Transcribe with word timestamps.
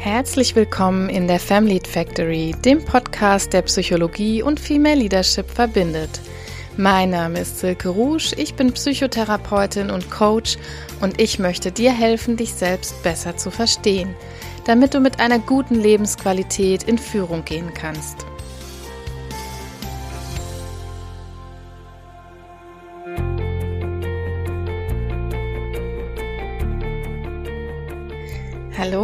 Herzlich 0.00 0.56
willkommen 0.56 1.10
in 1.10 1.28
der 1.28 1.38
Family 1.38 1.78
Factory, 1.86 2.54
dem 2.64 2.82
Podcast, 2.82 3.52
der 3.52 3.60
Psychologie 3.60 4.42
und 4.42 4.58
Female 4.58 4.94
Leadership 4.94 5.50
verbindet. 5.50 6.22
Mein 6.78 7.10
Name 7.10 7.40
ist 7.40 7.58
Silke 7.58 7.90
Rouge, 7.90 8.32
ich 8.38 8.54
bin 8.54 8.72
Psychotherapeutin 8.72 9.90
und 9.90 10.10
Coach 10.10 10.56
und 11.02 11.20
ich 11.20 11.38
möchte 11.38 11.70
dir 11.70 11.92
helfen, 11.92 12.38
dich 12.38 12.54
selbst 12.54 13.02
besser 13.02 13.36
zu 13.36 13.50
verstehen, 13.50 14.14
damit 14.64 14.94
du 14.94 15.00
mit 15.00 15.20
einer 15.20 15.38
guten 15.38 15.74
Lebensqualität 15.74 16.84
in 16.84 16.96
Führung 16.96 17.44
gehen 17.44 17.74
kannst. 17.74 18.24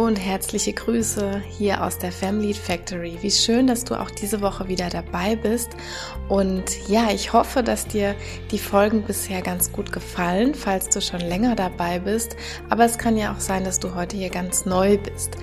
Und 0.07 0.15
herzliche 0.15 0.71
Grüße 0.71 1.41
hier 1.57 1.83
aus 1.83 1.97
der 1.97 2.13
Family 2.13 2.53
Factory. 2.53 3.17
Wie 3.21 3.29
schön, 3.29 3.67
dass 3.67 3.83
du 3.83 3.93
auch 3.95 4.09
diese 4.09 4.39
Woche 4.39 4.69
wieder 4.69 4.89
dabei 4.89 5.35
bist. 5.35 5.71
Und 6.29 6.63
ja, 6.87 7.09
ich 7.11 7.33
hoffe, 7.33 7.61
dass 7.61 7.87
dir 7.87 8.15
die 8.49 8.57
Folgen 8.57 9.03
bisher 9.03 9.41
ganz 9.41 9.69
gut 9.69 9.91
gefallen, 9.91 10.55
falls 10.55 10.87
du 10.87 11.01
schon 11.01 11.19
länger 11.19 11.55
dabei 11.55 11.99
bist. 11.99 12.37
Aber 12.69 12.85
es 12.85 12.97
kann 12.97 13.17
ja 13.17 13.33
auch 13.33 13.41
sein, 13.41 13.65
dass 13.65 13.81
du 13.81 13.95
heute 13.95 14.15
hier 14.15 14.29
ganz 14.29 14.65
neu 14.65 14.97
bist. 14.97 15.35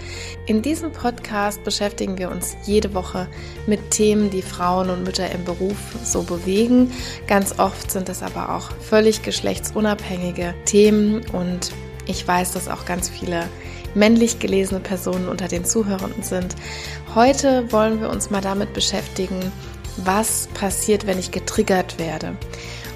In 0.46 0.62
diesem 0.62 0.92
Podcast 0.92 1.62
beschäftigen 1.62 2.16
wir 2.16 2.30
uns 2.30 2.56
jede 2.64 2.94
Woche 2.94 3.28
mit 3.66 3.90
Themen, 3.90 4.30
die 4.30 4.42
Frauen 4.42 4.88
und 4.88 5.04
Mütter 5.04 5.30
im 5.30 5.44
Beruf 5.44 5.76
so 6.02 6.22
bewegen. 6.22 6.90
Ganz 7.26 7.58
oft 7.58 7.90
sind 7.90 8.08
es 8.08 8.22
aber 8.22 8.56
auch 8.56 8.70
völlig 8.80 9.20
geschlechtsunabhängige 9.20 10.54
Themen 10.64 11.20
und 11.32 11.70
ich 12.06 12.26
weiß, 12.26 12.52
dass 12.52 12.68
auch 12.68 12.84
ganz 12.84 13.08
viele 13.08 13.44
männlich 13.94 14.38
gelesene 14.38 14.80
Personen 14.80 15.28
unter 15.28 15.48
den 15.48 15.64
Zuhörenden 15.64 16.22
sind. 16.22 16.54
Heute 17.14 17.70
wollen 17.72 18.00
wir 18.00 18.10
uns 18.10 18.30
mal 18.30 18.40
damit 18.40 18.72
beschäftigen, 18.72 19.40
was 19.96 20.48
passiert, 20.54 21.06
wenn 21.06 21.18
ich 21.18 21.30
getriggert 21.30 21.98
werde. 21.98 22.36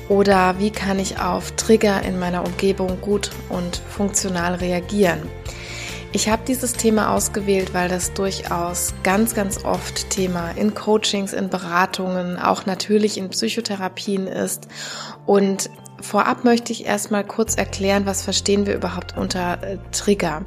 Oder 0.08 0.58
wie 0.58 0.70
kann 0.70 0.98
ich 0.98 1.20
auf 1.20 1.52
Trigger 1.52 2.02
in 2.02 2.18
meiner 2.18 2.44
Umgebung 2.44 3.00
gut 3.00 3.30
und 3.50 3.76
funktional 3.76 4.54
reagieren. 4.54 5.28
Ich 6.10 6.30
habe 6.30 6.42
dieses 6.48 6.72
Thema 6.72 7.14
ausgewählt, 7.14 7.74
weil 7.74 7.90
das 7.90 8.14
durchaus 8.14 8.94
ganz, 9.02 9.34
ganz 9.34 9.62
oft 9.66 10.08
Thema 10.08 10.52
in 10.52 10.72
Coachings, 10.74 11.34
in 11.34 11.50
Beratungen, 11.50 12.38
auch 12.38 12.64
natürlich 12.64 13.18
in 13.18 13.28
Psychotherapien 13.28 14.26
ist. 14.26 14.68
Und 15.26 15.68
Vorab 16.00 16.44
möchte 16.44 16.72
ich 16.72 16.86
erstmal 16.86 17.24
kurz 17.24 17.56
erklären, 17.56 18.06
was 18.06 18.22
verstehen 18.22 18.66
wir 18.66 18.74
überhaupt 18.74 19.16
unter 19.16 19.62
äh, 19.62 19.78
Trigger. 19.92 20.42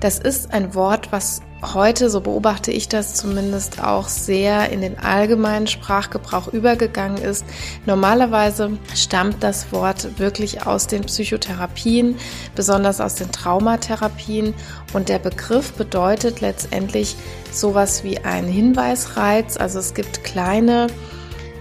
Das 0.00 0.18
ist 0.18 0.52
ein 0.52 0.74
Wort, 0.74 1.12
was 1.12 1.40
heute, 1.62 2.08
so 2.08 2.20
beobachte 2.20 2.70
ich 2.70 2.88
das 2.88 3.14
zumindest, 3.14 3.82
auch 3.82 4.08
sehr 4.08 4.70
in 4.70 4.80
den 4.80 4.98
allgemeinen 4.98 5.66
Sprachgebrauch 5.66 6.48
übergegangen 6.48 7.18
ist. 7.18 7.44
Normalerweise 7.86 8.78
stammt 8.94 9.42
das 9.42 9.72
Wort 9.72 10.18
wirklich 10.18 10.66
aus 10.66 10.86
den 10.86 11.02
Psychotherapien, 11.02 12.16
besonders 12.54 13.00
aus 13.00 13.16
den 13.16 13.32
Traumatherapien. 13.32 14.54
Und 14.92 15.08
der 15.08 15.18
Begriff 15.18 15.72
bedeutet 15.72 16.40
letztendlich 16.40 17.16
sowas 17.50 18.04
wie 18.04 18.18
ein 18.18 18.46
Hinweisreiz. 18.46 19.56
Also 19.56 19.78
es 19.78 19.94
gibt 19.94 20.24
kleine 20.24 20.88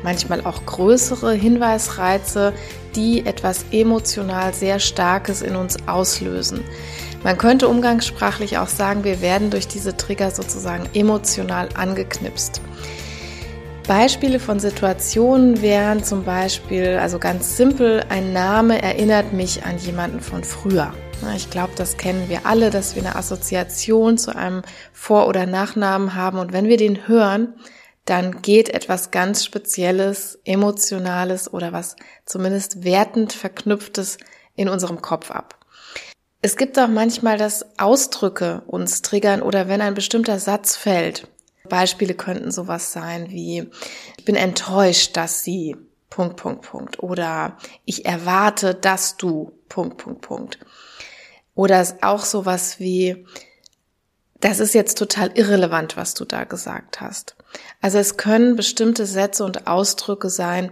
manchmal 0.07 0.39
auch 0.45 0.65
größere 0.65 1.33
Hinweisreize, 1.33 2.53
die 2.95 3.25
etwas 3.25 3.65
emotional 3.73 4.53
sehr 4.53 4.79
Starkes 4.79 5.41
in 5.41 5.57
uns 5.57 5.85
auslösen. 5.85 6.63
Man 7.25 7.37
könnte 7.37 7.67
umgangssprachlich 7.67 8.57
auch 8.57 8.69
sagen, 8.69 9.03
wir 9.03 9.21
werden 9.21 9.49
durch 9.49 9.67
diese 9.67 9.97
Trigger 9.97 10.31
sozusagen 10.31 10.87
emotional 10.93 11.67
angeknipst. 11.75 12.61
Beispiele 13.85 14.39
von 14.39 14.61
Situationen 14.61 15.61
wären 15.61 16.05
zum 16.05 16.23
Beispiel, 16.23 16.97
also 17.01 17.19
ganz 17.19 17.57
simpel, 17.57 18.05
ein 18.07 18.31
Name 18.31 18.81
erinnert 18.81 19.33
mich 19.33 19.65
an 19.65 19.77
jemanden 19.77 20.21
von 20.21 20.45
früher. 20.45 20.93
Ich 21.35 21.49
glaube, 21.49 21.73
das 21.75 21.97
kennen 21.97 22.29
wir 22.29 22.45
alle, 22.45 22.69
dass 22.69 22.95
wir 22.95 23.03
eine 23.03 23.17
Assoziation 23.17 24.17
zu 24.17 24.33
einem 24.33 24.61
Vor- 24.93 25.27
oder 25.27 25.45
Nachnamen 25.45 26.15
haben 26.15 26.39
und 26.39 26.53
wenn 26.53 26.69
wir 26.69 26.77
den 26.77 27.09
hören, 27.09 27.55
dann 28.07 28.41
geht 28.41 28.69
etwas 28.69 29.11
ganz 29.11 29.43
Spezielles, 29.43 30.39
Emotionales 30.45 31.51
oder 31.53 31.73
was 31.73 31.95
zumindest 32.25 32.83
wertend 32.83 33.33
Verknüpftes 33.33 34.17
in 34.55 34.69
unserem 34.69 35.01
Kopf 35.01 35.29
ab. 35.29 35.57
Es 36.41 36.55
gibt 36.55 36.79
auch 36.79 36.87
manchmal, 36.87 37.37
dass 37.37 37.77
Ausdrücke 37.77 38.63
uns 38.67 39.01
triggern 39.01 39.41
oder 39.41 39.67
wenn 39.67 39.81
ein 39.81 39.93
bestimmter 39.93 40.39
Satz 40.39 40.75
fällt. 40.75 41.27
Beispiele 41.67 42.13
könnten 42.13 42.51
sowas 42.51 42.93
sein 42.93 43.29
wie, 43.29 43.69
ich 44.17 44.23
bin 44.23 44.35
enttäuscht, 44.35 45.17
dass 45.17 45.43
sie, 45.43 45.75
Punkt, 46.09 46.37
Punkt, 46.37 46.61
Punkt. 46.61 47.03
Oder 47.03 47.57
ich 47.83 48.05
erwarte, 48.05 48.73
dass 48.73 49.17
du, 49.17 49.51
Punkt, 49.67 49.97
Punkt, 49.97 50.21
Punkt. 50.21 50.59
Oder 51.55 51.85
auch 52.01 52.23
sowas 52.23 52.79
wie, 52.79 53.25
das 54.39 54.59
ist 54.59 54.73
jetzt 54.73 54.97
total 54.97 55.31
irrelevant, 55.37 55.97
was 55.97 56.13
du 56.13 56.23
da 56.23 56.45
gesagt 56.45 57.01
hast. 57.01 57.36
Also 57.81 57.97
es 57.97 58.17
können 58.17 58.55
bestimmte 58.55 59.05
Sätze 59.05 59.43
und 59.43 59.67
Ausdrücke 59.67 60.29
sein, 60.29 60.71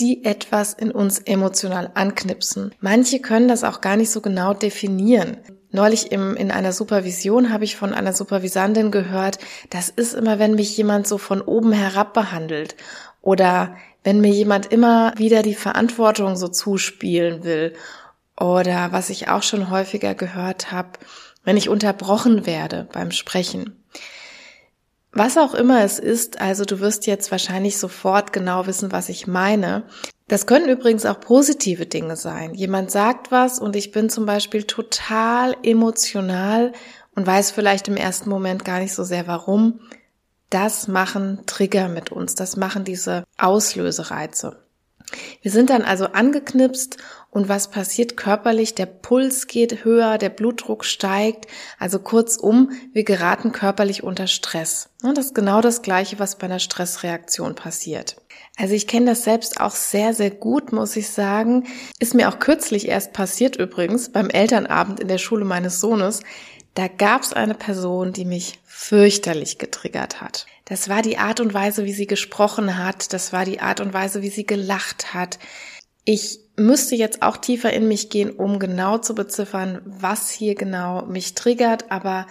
die 0.00 0.24
etwas 0.24 0.74
in 0.74 0.90
uns 0.90 1.18
emotional 1.18 1.90
anknipsen. 1.94 2.74
Manche 2.80 3.20
können 3.20 3.48
das 3.48 3.64
auch 3.64 3.80
gar 3.80 3.96
nicht 3.96 4.10
so 4.10 4.20
genau 4.20 4.52
definieren. 4.52 5.38
Neulich 5.70 6.12
im, 6.12 6.36
in 6.36 6.50
einer 6.50 6.72
Supervision 6.72 7.52
habe 7.52 7.64
ich 7.64 7.76
von 7.76 7.92
einer 7.92 8.12
Supervisandin 8.12 8.90
gehört, 8.90 9.38
das 9.70 9.88
ist 9.88 10.14
immer, 10.14 10.38
wenn 10.38 10.54
mich 10.54 10.76
jemand 10.76 11.06
so 11.06 11.18
von 11.18 11.40
oben 11.40 11.72
herab 11.72 12.14
behandelt 12.14 12.76
oder 13.20 13.76
wenn 14.04 14.20
mir 14.20 14.30
jemand 14.30 14.72
immer 14.72 15.14
wieder 15.16 15.42
die 15.42 15.54
Verantwortung 15.54 16.36
so 16.36 16.48
zuspielen 16.48 17.42
will 17.42 17.74
oder 18.38 18.92
was 18.92 19.10
ich 19.10 19.28
auch 19.28 19.42
schon 19.42 19.70
häufiger 19.70 20.14
gehört 20.14 20.70
habe, 20.70 20.90
wenn 21.44 21.56
ich 21.56 21.68
unterbrochen 21.68 22.46
werde 22.46 22.88
beim 22.92 23.10
Sprechen. 23.10 23.82
Was 25.18 25.38
auch 25.38 25.54
immer 25.54 25.82
es 25.82 25.98
ist, 25.98 26.42
also 26.42 26.66
du 26.66 26.78
wirst 26.80 27.06
jetzt 27.06 27.30
wahrscheinlich 27.30 27.78
sofort 27.78 28.34
genau 28.34 28.66
wissen, 28.66 28.92
was 28.92 29.08
ich 29.08 29.26
meine. 29.26 29.84
Das 30.28 30.46
können 30.46 30.68
übrigens 30.68 31.06
auch 31.06 31.20
positive 31.20 31.86
Dinge 31.86 32.16
sein. 32.16 32.52
Jemand 32.52 32.90
sagt 32.90 33.30
was 33.30 33.58
und 33.58 33.76
ich 33.76 33.92
bin 33.92 34.10
zum 34.10 34.26
Beispiel 34.26 34.64
total 34.64 35.56
emotional 35.62 36.72
und 37.14 37.26
weiß 37.26 37.50
vielleicht 37.50 37.88
im 37.88 37.96
ersten 37.96 38.28
Moment 38.28 38.66
gar 38.66 38.78
nicht 38.78 38.92
so 38.92 39.04
sehr 39.04 39.26
warum. 39.26 39.80
Das 40.50 40.86
machen 40.86 41.44
Trigger 41.46 41.88
mit 41.88 42.12
uns, 42.12 42.34
das 42.34 42.58
machen 42.58 42.84
diese 42.84 43.24
Auslösereize. 43.38 44.65
Wir 45.42 45.50
sind 45.50 45.70
dann 45.70 45.82
also 45.82 46.06
angeknipst 46.06 46.98
und 47.30 47.48
was 47.48 47.70
passiert 47.70 48.16
körperlich? 48.16 48.74
Der 48.74 48.86
Puls 48.86 49.46
geht 49.46 49.84
höher, 49.84 50.18
der 50.18 50.30
Blutdruck 50.30 50.84
steigt. 50.84 51.46
Also 51.78 51.98
kurzum, 51.98 52.72
wir 52.92 53.04
geraten 53.04 53.52
körperlich 53.52 54.02
unter 54.02 54.26
Stress. 54.26 54.88
Das 55.02 55.26
ist 55.26 55.34
genau 55.34 55.60
das 55.60 55.82
Gleiche, 55.82 56.18
was 56.18 56.36
bei 56.36 56.46
einer 56.46 56.58
Stressreaktion 56.58 57.54
passiert. 57.54 58.16
Also 58.56 58.74
ich 58.74 58.86
kenne 58.86 59.06
das 59.06 59.24
selbst 59.24 59.60
auch 59.60 59.74
sehr, 59.74 60.14
sehr 60.14 60.30
gut, 60.30 60.72
muss 60.72 60.96
ich 60.96 61.10
sagen. 61.10 61.66
Ist 61.98 62.14
mir 62.14 62.28
auch 62.28 62.38
kürzlich 62.38 62.88
erst 62.88 63.12
passiert 63.12 63.56
übrigens 63.56 64.10
beim 64.10 64.30
Elternabend 64.30 64.98
in 65.00 65.08
der 65.08 65.18
Schule 65.18 65.44
meines 65.44 65.80
Sohnes. 65.80 66.20
Da 66.76 66.88
gab 66.88 67.22
es 67.22 67.32
eine 67.32 67.54
Person, 67.54 68.12
die 68.12 68.26
mich 68.26 68.60
fürchterlich 68.66 69.56
getriggert 69.56 70.20
hat. 70.20 70.44
Das 70.66 70.90
war 70.90 71.00
die 71.00 71.16
Art 71.16 71.40
und 71.40 71.54
Weise, 71.54 71.86
wie 71.86 71.94
sie 71.94 72.06
gesprochen 72.06 72.76
hat. 72.76 73.14
Das 73.14 73.32
war 73.32 73.46
die 73.46 73.60
Art 73.60 73.80
und 73.80 73.94
Weise, 73.94 74.20
wie 74.20 74.28
sie 74.28 74.44
gelacht 74.44 75.14
hat. 75.14 75.38
Ich 76.04 76.38
müsste 76.56 76.94
jetzt 76.94 77.22
auch 77.22 77.38
tiefer 77.38 77.72
in 77.72 77.88
mich 77.88 78.10
gehen, 78.10 78.30
um 78.30 78.58
genau 78.58 78.98
zu 78.98 79.14
beziffern, 79.14 79.80
was 79.86 80.30
hier 80.30 80.54
genau 80.54 81.06
mich 81.06 81.34
triggert, 81.34 81.90
aber 81.90 82.26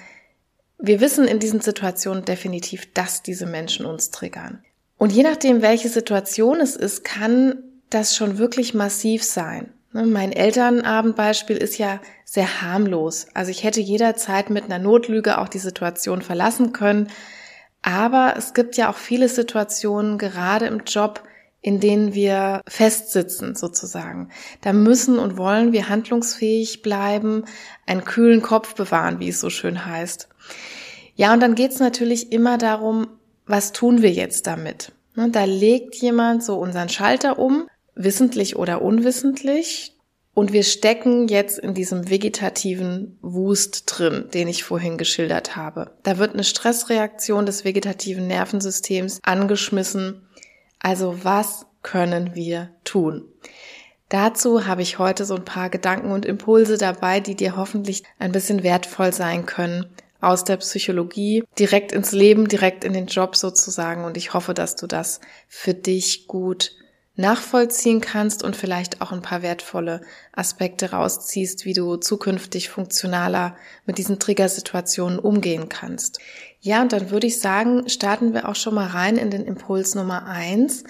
wir 0.78 1.02
wissen 1.02 1.28
in 1.28 1.40
diesen 1.40 1.62
Situationen 1.62 2.24
definitiv, 2.24 2.94
dass 2.94 3.24
diese 3.24 3.48
Menschen 3.48 3.88
uns 3.88 4.12
triggern. 4.12 4.64
Und 5.00 5.12
je 5.12 5.24
nachdem, 5.24 5.64
welche 5.64 5.90
Situation 5.90 6.62
es 6.62 6.76
ist, 6.76 7.04
kann 7.04 7.64
das 7.90 8.16
schon 8.16 8.38
wirklich 8.38 8.76
massiv 8.76 9.24
sein. 9.24 9.74
Ne, 9.96 10.06
mein 10.06 10.34
Elternabendbeispiel 10.34 11.56
ist 11.56 11.78
ja 11.78 12.02
sehr 12.26 12.62
harmlos. 12.62 13.28
Also 13.34 13.50
ich 13.50 13.64
hätte 13.64 13.80
jederzeit 13.80 14.50
mit 14.50 14.66
einer 14.66 14.78
Notlüge 14.78 15.38
auch 15.38 15.48
die 15.48 15.58
Situation 15.58 16.22
verlassen 16.22 16.74
können. 16.74 17.08
Aber 17.82 18.34
es 18.38 18.54
gibt 18.54 18.76
ja 18.76 18.90
auch 18.90 18.98
viele 18.98 19.30
Situationen, 19.30 20.18
gerade 20.18 20.66
im 20.66 20.82
Job, 20.86 21.24
in 21.62 21.80
denen 21.80 22.14
wir 22.14 22.60
festsitzen 22.68 23.56
sozusagen. 23.56 24.32
Da 24.60 24.74
müssen 24.74 25.18
und 25.18 25.38
wollen 25.38 25.72
wir 25.72 25.88
handlungsfähig 25.88 26.82
bleiben, 26.82 27.46
einen 27.86 28.04
kühlen 28.04 28.42
Kopf 28.42 28.76
bewahren, 28.76 29.22
wie 29.22 29.30
es 29.30 29.40
so 29.40 29.50
schön 29.50 29.86
heißt. 29.86 30.28
Ja, 31.16 31.32
und 31.32 31.40
dann 31.40 31.56
geht 31.56 31.72
es 31.72 31.80
natürlich 31.80 32.34
immer 32.34 32.58
darum, 32.58 33.08
was 33.46 33.72
tun 33.72 34.02
wir 34.02 34.12
jetzt 34.12 34.46
damit? 34.46 34.92
Ne, 35.16 35.30
da 35.30 35.46
legt 35.46 35.96
jemand 35.96 36.44
so 36.44 36.58
unseren 36.58 36.90
Schalter 36.90 37.40
um, 37.40 37.70
wissentlich 37.96 38.56
oder 38.56 38.82
unwissentlich. 38.82 39.94
Und 40.34 40.52
wir 40.52 40.64
stecken 40.64 41.30
jetzt 41.30 41.58
in 41.58 41.74
diesem 41.74 42.10
vegetativen 42.10 43.18
Wust 43.22 43.84
drin, 43.88 44.26
den 44.34 44.50
ich 44.50 44.66
vorhin 44.66 44.98
geschildert 44.98 45.56
habe. 45.56 45.92
Da 46.04 46.18
wird 46.18 46.34
eine 46.34 46.44
Stressreaktion 46.44 47.46
des 47.46 47.64
vegetativen 47.64 48.28
Nervensystems 48.28 49.22
angeschmissen. 49.24 50.28
Also 50.80 51.24
was 51.24 51.66
können 51.84 52.36
wir 52.36 52.72
tun? 52.84 53.30
Dazu 54.10 54.68
habe 54.68 54.82
ich 54.82 55.00
heute 55.00 55.24
so 55.24 55.36
ein 55.36 55.46
paar 55.46 55.70
Gedanken 55.70 56.12
und 56.12 56.26
Impulse 56.26 56.78
dabei, 56.78 57.22
die 57.22 57.36
dir 57.36 57.56
hoffentlich 57.56 58.04
ein 58.20 58.34
bisschen 58.34 58.62
wertvoll 58.62 59.14
sein 59.14 59.46
können 59.46 59.86
aus 60.20 60.44
der 60.44 60.58
Psychologie 60.58 61.44
direkt 61.58 61.92
ins 61.92 62.12
Leben, 62.12 62.48
direkt 62.48 62.84
in 62.84 62.94
den 62.94 63.08
Job 63.08 63.36
sozusagen. 63.36 64.04
Und 64.04 64.18
ich 64.18 64.34
hoffe, 64.34 64.54
dass 64.54 64.76
du 64.76 64.86
das 64.86 65.22
für 65.48 65.74
dich 65.74 66.28
gut 66.28 66.72
nachvollziehen 67.16 68.02
kannst 68.02 68.44
und 68.44 68.56
vielleicht 68.56 69.02
auch 69.02 69.12
ein 69.12 69.22
paar 69.22 69.42
wertvolle 69.42 70.02
Aspekte 70.34 70.92
rausziehst, 70.92 71.66
wie 71.66 71.74
du 71.74 71.96
zukünftig 71.98 72.70
funktionaler 72.70 73.56
mit 73.86 73.98
diesen 73.98 74.20
Triggersituationen 74.20 75.20
umgehen 75.20 75.70
kannst. 75.70 76.20
Ja, 76.60 76.82
und 76.82 76.92
dann 76.94 77.12
würde 77.12 77.28
ich 77.28 77.40
sagen, 77.40 77.88
starten 77.90 78.34
wir 78.34 78.50
auch 78.50 78.56
schon 78.56 78.76
mal 78.76 78.88
rein 78.88 79.18
in 79.18 79.30
den 79.30 79.46
Impuls 79.46 79.96
Nummer 79.96 80.26
eins. 80.26 80.84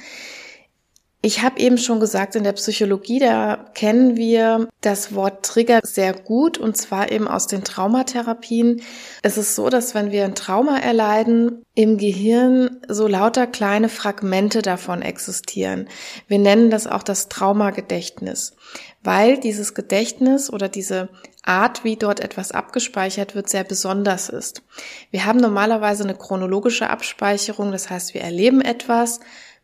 Ich 1.25 1.41
habe 1.41 1.59
eben 1.59 1.79
schon 1.79 1.99
gesagt, 1.99 2.35
in 2.35 2.43
der 2.43 2.51
Psychologie, 2.51 3.17
da 3.17 3.55
kennen 3.73 4.15
wir 4.15 4.69
das 4.81 5.15
Wort 5.15 5.43
Trigger 5.43 5.79
sehr 5.81 6.13
gut 6.13 6.59
und 6.59 6.77
zwar 6.77 7.11
eben 7.11 7.27
aus 7.27 7.47
den 7.47 7.63
Traumatherapien. 7.63 8.83
Es 9.23 9.35
ist 9.35 9.55
so, 9.55 9.69
dass 9.69 9.95
wenn 9.95 10.11
wir 10.11 10.23
ein 10.23 10.35
Trauma 10.35 10.77
erleiden, 10.77 11.63
im 11.73 11.97
Gehirn 11.97 12.79
so 12.87 13.07
lauter 13.07 13.47
kleine 13.47 13.89
Fragmente 13.89 14.61
davon 14.61 15.01
existieren. 15.01 15.89
Wir 16.27 16.37
nennen 16.37 16.69
das 16.69 16.85
auch 16.85 17.01
das 17.01 17.27
Traumagedächtnis, 17.27 18.55
weil 19.01 19.39
dieses 19.39 19.73
Gedächtnis 19.73 20.53
oder 20.53 20.69
diese 20.69 21.09
Art, 21.41 21.83
wie 21.83 21.95
dort 21.95 22.19
etwas 22.19 22.51
abgespeichert 22.51 23.33
wird, 23.33 23.49
sehr 23.49 23.63
besonders 23.63 24.29
ist. 24.29 24.61
Wir 25.09 25.25
haben 25.25 25.39
normalerweise 25.39 26.03
eine 26.03 26.13
chronologische 26.13 26.87
Abspeicherung, 26.87 27.71
das 27.71 27.89
heißt, 27.89 28.13
wir 28.13 28.21
erleben 28.21 28.61
etwas, 28.61 29.21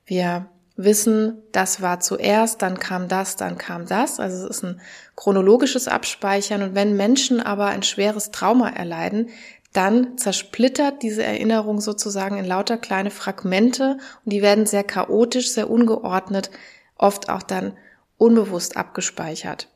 wir 0.07 0.47
wissen, 0.75 1.41
das 1.51 1.81
war 1.81 1.99
zuerst, 1.99 2.61
dann 2.61 2.79
kam 2.79 3.07
das, 3.07 3.35
dann 3.35 3.57
kam 3.57 3.85
das. 3.85 4.19
Also 4.19 4.45
es 4.45 4.57
ist 4.57 4.63
ein 4.63 4.81
chronologisches 5.15 5.87
Abspeichern. 5.87 6.63
Und 6.63 6.75
wenn 6.75 6.95
Menschen 6.95 7.39
aber 7.41 7.67
ein 7.67 7.83
schweres 7.83 8.31
Trauma 8.31 8.69
erleiden, 8.69 9.29
dann 9.73 10.17
zersplittert 10.17 11.01
diese 11.01 11.23
Erinnerung 11.23 11.79
sozusagen 11.79 12.37
in 12.37 12.45
lauter 12.45 12.77
kleine 12.77 13.11
Fragmente 13.11 13.97
und 14.25 14.33
die 14.33 14.41
werden 14.41 14.65
sehr 14.65 14.83
chaotisch, 14.83 15.51
sehr 15.51 15.69
ungeordnet, 15.69 16.51
oft 16.97 17.29
auch 17.29 17.43
dann 17.43 17.73
unbewusst 18.17 18.75
abgespeichert. 18.75 19.69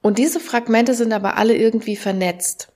Und 0.00 0.18
diese 0.18 0.40
Fragmente 0.40 0.94
sind 0.94 1.12
aber 1.12 1.36
alle 1.36 1.54
irgendwie 1.54 1.96
vernetzt. 1.96 2.72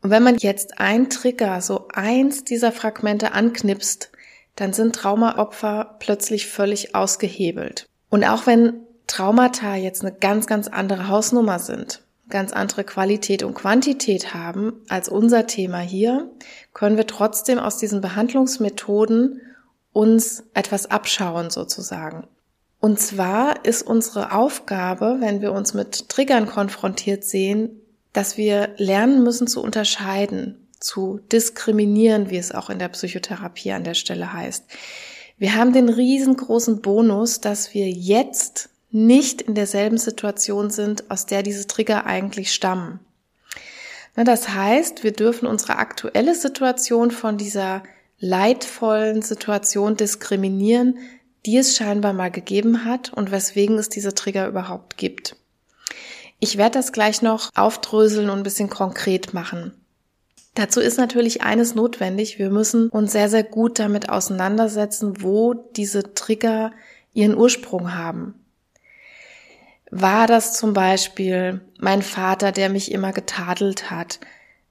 Und 0.00 0.10
wenn 0.10 0.22
man 0.22 0.38
jetzt 0.38 0.78
ein 0.78 1.10
Trigger, 1.10 1.60
so 1.60 1.88
eins 1.92 2.44
dieser 2.44 2.72
Fragmente 2.72 3.32
anknipst, 3.32 4.11
dann 4.56 4.72
sind 4.72 4.94
Traumaopfer 4.94 5.96
plötzlich 5.98 6.46
völlig 6.46 6.94
ausgehebelt. 6.94 7.88
Und 8.10 8.24
auch 8.24 8.46
wenn 8.46 8.80
Traumata 9.06 9.76
jetzt 9.76 10.02
eine 10.02 10.12
ganz, 10.12 10.46
ganz 10.46 10.68
andere 10.68 11.08
Hausnummer 11.08 11.58
sind, 11.58 12.02
ganz 12.28 12.52
andere 12.52 12.84
Qualität 12.84 13.42
und 13.42 13.54
Quantität 13.54 14.34
haben 14.34 14.74
als 14.88 15.08
unser 15.08 15.46
Thema 15.46 15.78
hier, 15.78 16.30
können 16.72 16.96
wir 16.96 17.06
trotzdem 17.06 17.58
aus 17.58 17.78
diesen 17.78 18.00
Behandlungsmethoden 18.00 19.40
uns 19.92 20.44
etwas 20.54 20.90
abschauen 20.90 21.50
sozusagen. 21.50 22.26
Und 22.80 22.98
zwar 22.98 23.64
ist 23.64 23.82
unsere 23.82 24.32
Aufgabe, 24.32 25.18
wenn 25.20 25.40
wir 25.40 25.52
uns 25.52 25.74
mit 25.74 26.08
Triggern 26.08 26.46
konfrontiert 26.46 27.24
sehen, 27.24 27.80
dass 28.12 28.36
wir 28.36 28.70
lernen 28.76 29.22
müssen 29.22 29.46
zu 29.46 29.62
unterscheiden 29.62 30.61
zu 30.82 31.20
diskriminieren, 31.30 32.30
wie 32.30 32.38
es 32.38 32.52
auch 32.52 32.70
in 32.70 32.78
der 32.78 32.88
Psychotherapie 32.88 33.72
an 33.72 33.84
der 33.84 33.94
Stelle 33.94 34.32
heißt. 34.32 34.64
Wir 35.38 35.54
haben 35.54 35.72
den 35.72 35.88
riesengroßen 35.88 36.82
Bonus, 36.82 37.40
dass 37.40 37.74
wir 37.74 37.90
jetzt 37.90 38.68
nicht 38.90 39.42
in 39.42 39.54
derselben 39.54 39.98
Situation 39.98 40.70
sind, 40.70 41.10
aus 41.10 41.26
der 41.26 41.42
diese 41.42 41.66
Trigger 41.66 42.06
eigentlich 42.06 42.52
stammen. 42.52 43.00
Das 44.14 44.50
heißt, 44.50 45.04
wir 45.04 45.12
dürfen 45.12 45.46
unsere 45.46 45.76
aktuelle 45.76 46.34
Situation 46.34 47.10
von 47.10 47.38
dieser 47.38 47.82
leidvollen 48.18 49.22
Situation 49.22 49.96
diskriminieren, 49.96 50.98
die 51.46 51.56
es 51.56 51.76
scheinbar 51.76 52.12
mal 52.12 52.30
gegeben 52.30 52.84
hat 52.84 53.12
und 53.12 53.30
weswegen 53.30 53.78
es 53.78 53.88
diese 53.88 54.14
Trigger 54.14 54.46
überhaupt 54.46 54.96
gibt. 54.96 55.36
Ich 56.38 56.58
werde 56.58 56.78
das 56.78 56.92
gleich 56.92 57.22
noch 57.22 57.50
aufdröseln 57.54 58.28
und 58.28 58.38
ein 58.38 58.42
bisschen 58.42 58.68
konkret 58.68 59.32
machen. 59.32 59.72
Dazu 60.54 60.80
ist 60.80 60.98
natürlich 60.98 61.42
eines 61.42 61.74
notwendig. 61.74 62.38
Wir 62.38 62.50
müssen 62.50 62.88
uns 62.90 63.12
sehr, 63.12 63.28
sehr 63.28 63.42
gut 63.42 63.78
damit 63.78 64.10
auseinandersetzen, 64.10 65.22
wo 65.22 65.54
diese 65.54 66.14
Trigger 66.14 66.72
ihren 67.14 67.36
Ursprung 67.36 67.94
haben. 67.94 68.34
War 69.90 70.26
das 70.26 70.54
zum 70.54 70.72
Beispiel 70.72 71.60
mein 71.78 72.02
Vater, 72.02 72.52
der 72.52 72.68
mich 72.68 72.92
immer 72.92 73.12
getadelt 73.12 73.90
hat? 73.90 74.20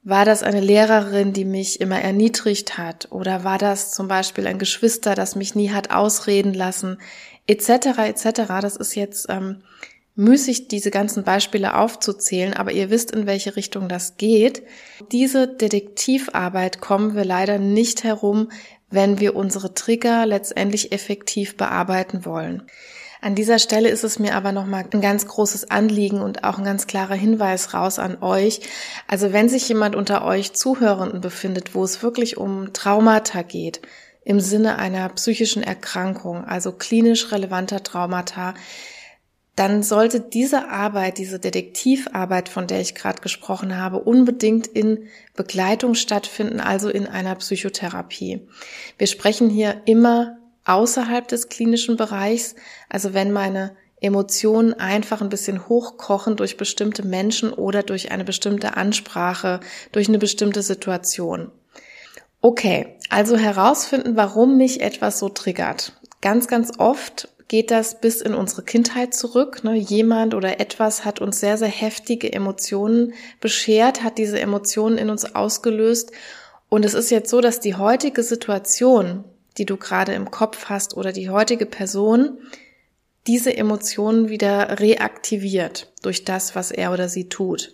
War 0.04 0.26
das 0.26 0.42
eine 0.42 0.62
Lehrerin, 0.62 1.32
die 1.32 1.46
mich 1.46 1.80
immer 1.80 2.02
erniedrigt 2.02 2.80
hat? 2.80 3.12
Oder 3.12 3.44
war 3.44 3.60
das 3.60 3.92
zum 3.92 4.08
Beispiel 4.08 4.48
ein 4.48 4.58
Geschwister, 4.58 5.14
das 5.14 5.36
mich 5.36 5.54
nie 5.54 5.70
hat 5.70 5.92
ausreden 5.92 6.56
lassen? 6.56 6.98
Etc. 7.46 7.70
etc. 7.70 8.42
Das 8.62 8.76
ist 8.76 8.96
jetzt 8.96 9.28
ähm, 9.30 9.62
müßig, 10.22 10.68
diese 10.68 10.92
ganzen 10.92 11.24
Beispiele 11.24 11.76
aufzuzählen, 11.76 12.54
aber 12.54 12.72
ihr 12.72 12.90
wisst, 12.90 13.12
in 13.12 13.26
welche 13.26 13.56
Richtung 13.56 13.90
das 13.90 14.18
geht. 14.18 14.64
Diese 15.12 15.48
Detektivarbeit 15.48 16.80
kommen 16.80 17.16
wir 17.16 17.26
leider 17.26 17.58
nicht 17.58 18.04
herum, 18.04 18.50
wenn 18.90 19.20
wir 19.20 19.36
unsere 19.36 19.74
Trigger 19.74 20.26
letztendlich 20.26 20.92
effektiv 20.92 21.58
bearbeiten 21.58 22.26
wollen. 22.26 22.64
An 23.24 23.36
dieser 23.36 23.60
Stelle 23.60 23.90
ist 23.90 24.04
es 24.04 24.18
mir 24.18 24.36
aber 24.36 24.52
nochmal 24.52 24.86
ein 24.92 25.02
ganz 25.02 25.28
großes 25.28 25.70
Anliegen 25.70 26.22
und 26.22 26.44
auch 26.44 26.58
ein 26.58 26.66
ganz 26.66 26.88
klarer 26.88 27.14
Hinweis 27.14 27.74
raus 27.74 28.00
an 28.00 28.18
euch. 28.22 28.62
Also 29.08 29.32
wenn 29.32 29.48
sich 29.48 29.70
jemand 29.70 29.96
unter 29.96 30.26
euch 30.26 30.54
Zuhörenden 30.54 31.22
befindet, 31.22 31.76
wo 31.76 31.84
es 31.84 32.02
wirklich 32.02 32.38
um 32.38 32.74
Traumata 32.74 33.44
geht, 33.44 33.82
im 34.24 34.40
Sinne 34.40 34.78
einer 34.78 35.08
psychischen 35.10 35.62
Erkrankung, 35.62 36.44
also 36.46 36.72
klinisch 36.72 37.32
relevanter 37.32 37.84
Traumata, 37.84 38.56
dann 39.56 39.84
sollte 39.84 40.22
diese 40.22 40.70
Arbeit, 40.70 41.18
diese 41.18 41.38
Detektivarbeit, 41.38 42.48
von 42.48 42.68
der 42.68 42.80
ich 42.80 42.96
gerade 42.96 43.22
gesprochen 43.22 43.78
habe, 43.78 44.00
unbedingt 44.00 44.68
in 44.68 45.08
Begleitung 45.36 45.94
stattfinden, 45.94 46.62
also 46.62 46.90
in 46.90 47.06
einer 47.06 47.36
Psychotherapie. 47.36 48.48
Wir 48.98 49.08
sprechen 49.08 49.50
hier 49.50 49.82
immer 49.86 50.38
außerhalb 50.66 51.28
des 51.28 51.50
klinischen 51.50 51.98
Bereichs, 51.98 52.56
also 52.90 53.14
wenn 53.14 53.32
meine 53.32 53.76
Emotionen 54.00 54.74
einfach 54.74 55.22
ein 55.22 55.30
bisschen 55.30 55.68
hochkochen 55.68 56.36
durch 56.36 56.58
bestimmte 56.58 57.06
Menschen 57.06 57.54
oder 57.54 57.84
durch 57.84 58.12
eine 58.12 58.24
bestimmte 58.24 58.76
Ansprache, 58.78 59.60
durch 59.92 60.08
eine 60.08 60.18
bestimmte 60.18 60.64
Situation. 60.64 61.52
Okay, 62.42 62.98
also 63.10 63.38
herausfinden, 63.38 64.16
warum 64.16 64.58
mich 64.58 64.82
etwas 64.82 65.20
so 65.20 65.30
triggert. 65.30 65.94
Ganz, 66.22 66.48
ganz 66.48 66.72
oft 66.80 67.30
geht 67.52 67.70
das 67.70 68.00
bis 68.00 68.22
in 68.22 68.34
unsere 68.34 68.64
Kindheit 68.64 69.14
zurück. 69.14 69.66
Ne? 69.66 69.76
Jemand 69.76 70.36
oder 70.36 70.62
etwas 70.62 71.04
hat 71.04 71.20
uns 71.20 71.42
sehr, 71.42 71.58
sehr 71.58 71.68
heftige 71.68 72.32
Emotionen 72.32 73.14
beschert, 73.42 74.04
hat 74.04 74.18
diese 74.18 74.40
Emotionen 74.40 74.98
in 74.98 75.10
uns 75.10 75.36
ausgelöst. 75.36 76.14
Und 76.70 76.86
es 76.86 76.94
ist 76.94 77.12
jetzt 77.12 77.30
so, 77.30 77.42
dass 77.42 77.60
die 77.60 77.76
heutige 77.76 78.24
Situation, 78.24 79.26
die 79.58 79.66
du 79.66 79.76
gerade 79.76 80.14
im 80.14 80.32
Kopf 80.32 80.70
hast 80.70 80.96
oder 80.96 81.12
die 81.12 81.30
heutige 81.30 81.66
Person, 81.66 82.38
diese 83.28 83.54
Emotionen 83.54 84.30
wieder 84.30 84.80
reaktiviert 84.80 85.92
durch 86.04 86.24
das, 86.24 86.56
was 86.56 86.72
er 86.72 86.94
oder 86.94 87.10
sie 87.10 87.28
tut. 87.28 87.74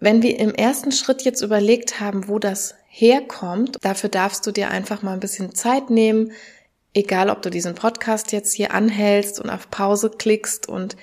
Wenn 0.00 0.22
wir 0.22 0.38
im 0.38 0.54
ersten 0.54 0.90
Schritt 0.90 1.20
jetzt 1.20 1.42
überlegt 1.42 2.00
haben, 2.00 2.28
wo 2.28 2.38
das 2.38 2.76
herkommt, 2.88 3.76
dafür 3.82 4.08
darfst 4.08 4.46
du 4.46 4.52
dir 4.52 4.70
einfach 4.70 5.02
mal 5.02 5.12
ein 5.12 5.20
bisschen 5.20 5.54
Zeit 5.54 5.90
nehmen, 5.90 6.32
egal 6.96 7.28
ob 7.28 7.42
du 7.42 7.50
diesen 7.50 7.74
Podcast 7.74 8.32
jetzt 8.32 8.54
hier 8.54 8.72
anhältst 8.72 9.38
und 9.38 9.50
auf 9.50 9.70
Pause 9.70 10.10
klickst 10.10 10.66
und 10.66 10.96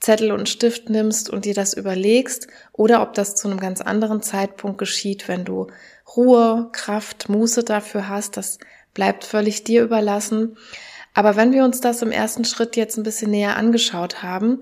Zettel 0.00 0.32
und 0.32 0.48
Stift 0.48 0.88
nimmst 0.88 1.28
und 1.28 1.44
dir 1.44 1.54
das 1.54 1.74
überlegst 1.74 2.48
oder 2.72 3.02
ob 3.02 3.12
das 3.12 3.36
zu 3.36 3.46
einem 3.46 3.60
ganz 3.60 3.82
anderen 3.82 4.22
Zeitpunkt 4.22 4.78
geschieht, 4.78 5.28
wenn 5.28 5.44
du 5.44 5.68
Ruhe, 6.16 6.70
Kraft, 6.72 7.28
Muße 7.28 7.62
dafür 7.62 8.08
hast, 8.08 8.36
das 8.36 8.58
bleibt 8.94 9.24
völlig 9.24 9.64
dir 9.64 9.82
überlassen. 9.84 10.56
Aber 11.14 11.36
wenn 11.36 11.52
wir 11.52 11.64
uns 11.64 11.80
das 11.80 12.00
im 12.00 12.10
ersten 12.10 12.46
Schritt 12.46 12.76
jetzt 12.76 12.96
ein 12.96 13.04
bisschen 13.04 13.30
näher 13.30 13.56
angeschaut 13.56 14.22
haben, 14.22 14.60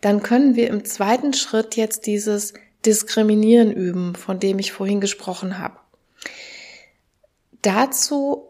dann 0.00 0.22
können 0.22 0.56
wir 0.56 0.68
im 0.68 0.84
zweiten 0.86 1.34
Schritt 1.34 1.76
jetzt 1.76 2.06
dieses 2.06 2.54
Diskriminieren 2.86 3.70
üben, 3.70 4.14
von 4.14 4.40
dem 4.40 4.58
ich 4.58 4.72
vorhin 4.72 5.02
gesprochen 5.02 5.58
habe. 5.58 5.76
Dazu 7.60 8.49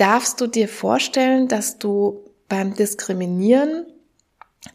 darfst 0.00 0.40
du 0.40 0.46
dir 0.46 0.68
vorstellen, 0.68 1.48
dass 1.48 1.78
du 1.78 2.24
beim 2.48 2.74
Diskriminieren 2.74 3.86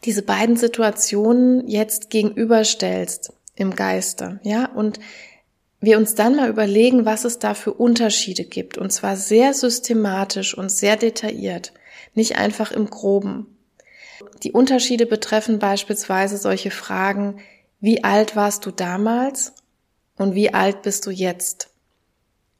diese 0.04 0.22
beiden 0.22 0.56
Situationen 0.56 1.66
jetzt 1.68 2.10
gegenüberstellst 2.10 3.32
im 3.54 3.74
Geiste, 3.74 4.40
ja, 4.42 4.66
und 4.66 5.00
wir 5.80 5.98
uns 5.98 6.14
dann 6.14 6.36
mal 6.36 6.48
überlegen, 6.48 7.04
was 7.04 7.24
es 7.24 7.38
da 7.38 7.54
für 7.54 7.72
Unterschiede 7.72 8.44
gibt, 8.44 8.78
und 8.78 8.92
zwar 8.92 9.16
sehr 9.16 9.54
systematisch 9.54 10.56
und 10.56 10.70
sehr 10.70 10.96
detailliert, 10.96 11.72
nicht 12.14 12.36
einfach 12.36 12.72
im 12.72 12.88
groben. 12.88 13.46
Die 14.42 14.52
Unterschiede 14.52 15.06
betreffen 15.06 15.58
beispielsweise 15.58 16.38
solche 16.38 16.70
Fragen, 16.70 17.40
wie 17.80 18.04
alt 18.04 18.36
warst 18.36 18.64
du 18.66 18.70
damals 18.70 19.52
und 20.16 20.34
wie 20.34 20.52
alt 20.54 20.82
bist 20.82 21.06
du 21.06 21.10
jetzt? 21.10 21.70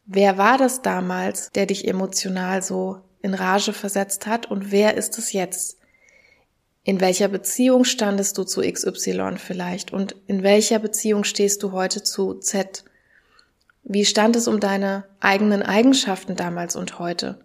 Wer 0.06 0.38
war 0.38 0.56
das 0.56 0.82
damals, 0.82 1.50
der 1.50 1.66
dich 1.66 1.88
emotional 1.88 2.62
so 2.62 3.00
in 3.22 3.34
Rage 3.34 3.72
versetzt 3.72 4.26
hat 4.26 4.48
und 4.48 4.70
wer 4.70 4.96
ist 4.96 5.18
es 5.18 5.32
jetzt? 5.32 5.78
In 6.84 7.00
welcher 7.00 7.26
Beziehung 7.26 7.82
standest 7.82 8.38
du 8.38 8.44
zu 8.44 8.60
XY 8.60 9.38
vielleicht 9.38 9.92
und 9.92 10.14
in 10.28 10.44
welcher 10.44 10.78
Beziehung 10.78 11.25
stehst 11.25 11.64
du 11.64 11.72
heute 11.72 12.04
zu 12.04 12.34
Z? 12.34 12.84
Wie 13.82 14.04
stand 14.04 14.36
es 14.36 14.46
um 14.46 14.60
deine 14.60 15.04
eigenen 15.18 15.64
Eigenschaften 15.64 16.36
damals 16.36 16.76
und 16.76 17.00
heute? 17.00 17.40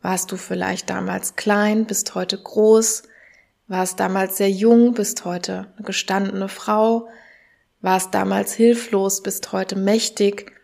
Warst 0.00 0.32
du 0.32 0.38
vielleicht 0.38 0.88
damals 0.88 1.36
klein, 1.36 1.84
bist 1.84 2.14
heute 2.14 2.38
groß? 2.38 3.02
Warst 3.66 4.00
damals 4.00 4.38
sehr 4.38 4.50
jung, 4.50 4.94
bist 4.94 5.26
heute 5.26 5.70
eine 5.76 5.84
gestandene 5.84 6.48
Frau? 6.48 7.08
Warst 7.82 8.14
damals 8.14 8.54
hilflos, 8.54 9.22
bist 9.22 9.52
heute 9.52 9.76
mächtig? 9.76 10.57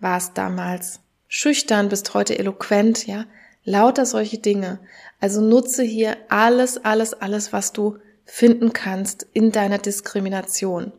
Warst 0.00 0.36
damals 0.36 1.00
schüchtern, 1.28 1.88
bist 1.88 2.14
heute 2.14 2.38
eloquent, 2.38 3.06
ja? 3.06 3.26
Lauter 3.64 4.06
solche 4.06 4.38
Dinge. 4.38 4.80
Also 5.20 5.40
nutze 5.40 5.82
hier 5.82 6.16
alles, 6.28 6.82
alles, 6.84 7.14
alles, 7.14 7.52
was 7.52 7.72
du 7.72 7.98
finden 8.24 8.72
kannst 8.72 9.26
in 9.32 9.52
deiner 9.52 9.78
Diskrimination. 9.78 10.92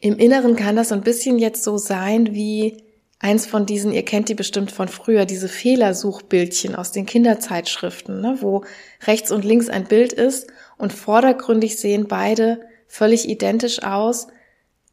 Im 0.00 0.18
Inneren 0.18 0.56
kann 0.56 0.76
das 0.76 0.88
so 0.88 0.94
ein 0.94 1.02
bisschen 1.02 1.38
jetzt 1.38 1.62
so 1.62 1.78
sein 1.78 2.34
wie 2.34 2.84
eins 3.18 3.46
von 3.46 3.66
diesen, 3.66 3.92
ihr 3.92 4.04
kennt 4.04 4.28
die 4.28 4.34
bestimmt 4.34 4.72
von 4.72 4.88
früher, 4.88 5.26
diese 5.26 5.48
Fehlersuchbildchen 5.48 6.74
aus 6.74 6.90
den 6.90 7.06
Kinderzeitschriften, 7.06 8.20
ne, 8.20 8.38
wo 8.40 8.64
rechts 9.06 9.30
und 9.30 9.44
links 9.44 9.68
ein 9.68 9.84
Bild 9.84 10.12
ist 10.12 10.48
und 10.78 10.92
vordergründig 10.92 11.78
sehen 11.78 12.08
beide 12.08 12.62
völlig 12.88 13.28
identisch 13.28 13.82
aus, 13.82 14.28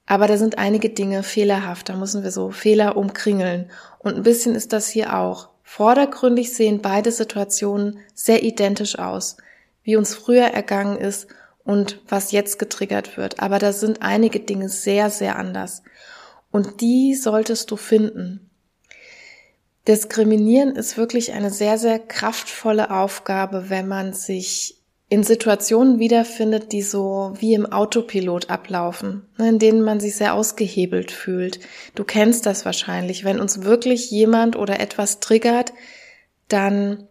aber 0.08 0.28
da 0.28 0.38
sind 0.38 0.58
einige 0.58 0.90
Dinge 0.90 1.22
fehlerhaft, 1.22 1.90
da 1.90 1.96
müssen 1.96 2.24
wir 2.24 2.32
so 2.32 2.50
Fehler 2.50 2.96
umkringeln. 2.96 3.70
Und 4.00 4.16
ein 4.16 4.24
bisschen 4.24 4.56
ist 4.56 4.72
das 4.72 4.88
hier 4.88 5.14
auch. 5.14 5.50
Vordergründig 5.64 6.54
sehen 6.54 6.82
beide 6.82 7.12
Situationen 7.12 8.00
sehr 8.16 8.42
identisch 8.42 8.98
aus, 8.98 9.36
wie 9.84 9.98
uns 9.98 10.16
früher 10.16 10.46
ergangen 10.46 10.98
ist 10.98 11.28
und 11.66 12.02
was 12.08 12.32
jetzt 12.32 12.58
getriggert 12.58 13.18
wird. 13.18 13.42
Aber 13.42 13.60
da 13.60 13.74
sind 13.74 14.02
einige 14.02 14.40
Dinge 14.40 14.70
sehr, 14.70 15.10
sehr 15.10 15.38
anders. 15.38 15.84
Und 16.52 16.80
die 16.80 17.14
solltest 17.14 17.70
du 17.70 17.76
finden. 17.76 18.50
Diskriminieren 19.90 20.78
ist 20.78 20.96
wirklich 20.96 21.34
eine 21.34 21.52
sehr, 21.52 21.78
sehr 21.78 22.00
kraftvolle 22.00 22.92
Aufgabe, 22.92 23.70
wenn 23.70 23.90
man 23.90 24.14
sich 24.14 24.77
in 25.10 25.24
Situationen 25.24 26.00
wiederfindet, 26.00 26.74
die 26.74 26.82
so 26.82 27.34
wie 27.40 27.54
im 27.54 27.66
Autopilot 27.66 28.50
ablaufen, 28.50 29.26
ne, 29.38 29.50
in 29.50 29.60
denen 29.60 29.82
man 29.82 30.00
sich 30.00 30.16
sehr 30.16 30.34
ausgehebelt 30.34 31.12
fühlt. 31.12 31.60
Du 31.96 32.04
kennst 32.04 32.46
das 32.46 32.66
wahrscheinlich. 32.66 33.24
Wenn 33.24 33.40
uns 33.40 33.64
wirklich 33.64 34.12
jemand 34.12 34.58
oder 34.58 34.82
etwas 34.82 35.22
triggert, 35.22 35.72
dann 36.50 37.08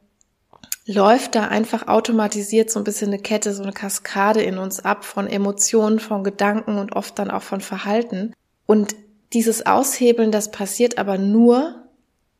läuft 0.84 1.34
da 1.34 1.48
einfach 1.48 1.88
automatisiert 1.88 2.70
so 2.70 2.78
ein 2.80 2.84
bisschen 2.84 3.08
eine 3.08 3.18
Kette, 3.18 3.52
so 3.52 3.62
eine 3.62 3.72
Kaskade 3.72 4.42
in 4.42 4.58
uns 4.58 4.84
ab 4.84 5.04
von 5.04 5.26
Emotionen, 5.26 5.98
von 5.98 6.22
Gedanken 6.22 6.78
und 6.78 6.94
oft 6.94 7.18
dann 7.18 7.30
auch 7.30 7.42
von 7.42 7.60
Verhalten. 7.60 8.34
Und 8.66 8.94
dieses 9.32 9.66
Aushebeln, 9.66 10.30
das 10.30 10.50
passiert 10.50 10.98
aber 10.98 11.18
nur, 11.18 11.86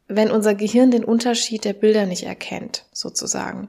wenn 0.07 0.31
unser 0.31 0.55
Gehirn 0.55 0.91
den 0.91 1.05
Unterschied 1.05 1.65
der 1.65 1.73
Bilder 1.73 2.07
nicht 2.07 2.25
erkennt, 2.25 2.85
sozusagen. 2.93 3.69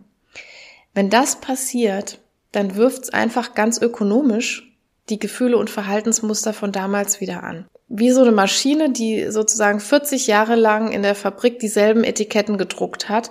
Wenn 0.97 1.11
das 1.11 1.35
passiert, 1.35 2.17
dann 2.51 2.75
wirft 2.75 3.03
es 3.03 3.09
einfach 3.11 3.53
ganz 3.53 3.79
ökonomisch 3.79 4.75
die 5.09 5.19
Gefühle 5.19 5.55
und 5.55 5.69
Verhaltensmuster 5.69 6.53
von 6.53 6.71
damals 6.71 7.21
wieder 7.21 7.43
an. 7.43 7.67
Wie 7.87 8.09
so 8.09 8.21
eine 8.21 8.31
Maschine, 8.31 8.89
die 8.89 9.29
sozusagen 9.29 9.79
40 9.79 10.25
Jahre 10.25 10.55
lang 10.55 10.91
in 10.91 11.03
der 11.03 11.13
Fabrik 11.13 11.59
dieselben 11.59 12.03
Etiketten 12.03 12.57
gedruckt 12.57 13.09
hat. 13.09 13.29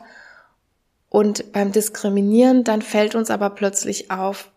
Und 1.08 1.50
beim 1.50 1.72
Diskriminieren 1.72 2.62
dann 2.62 2.82
fällt 2.82 3.16
uns 3.16 3.32
aber 3.32 3.50
plötzlich 3.50 4.12
auf, 4.12 4.52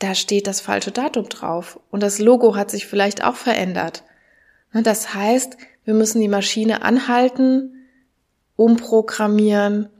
da 0.00 0.16
steht 0.16 0.48
das 0.48 0.60
falsche 0.60 0.90
Datum 0.90 1.28
drauf. 1.28 1.78
Und 1.92 2.02
das 2.02 2.18
Logo 2.18 2.56
hat 2.56 2.72
sich 2.72 2.88
vielleicht 2.88 3.22
auch 3.22 3.36
verändert. 3.36 4.02
Ne, 4.72 4.82
das 4.82 5.14
heißt, 5.14 5.56
wir 5.84 5.94
müssen 5.94 6.20
die 6.20 6.26
Maschine 6.26 6.82
anhalten, 6.82 7.86
umprogrammieren 8.56 9.90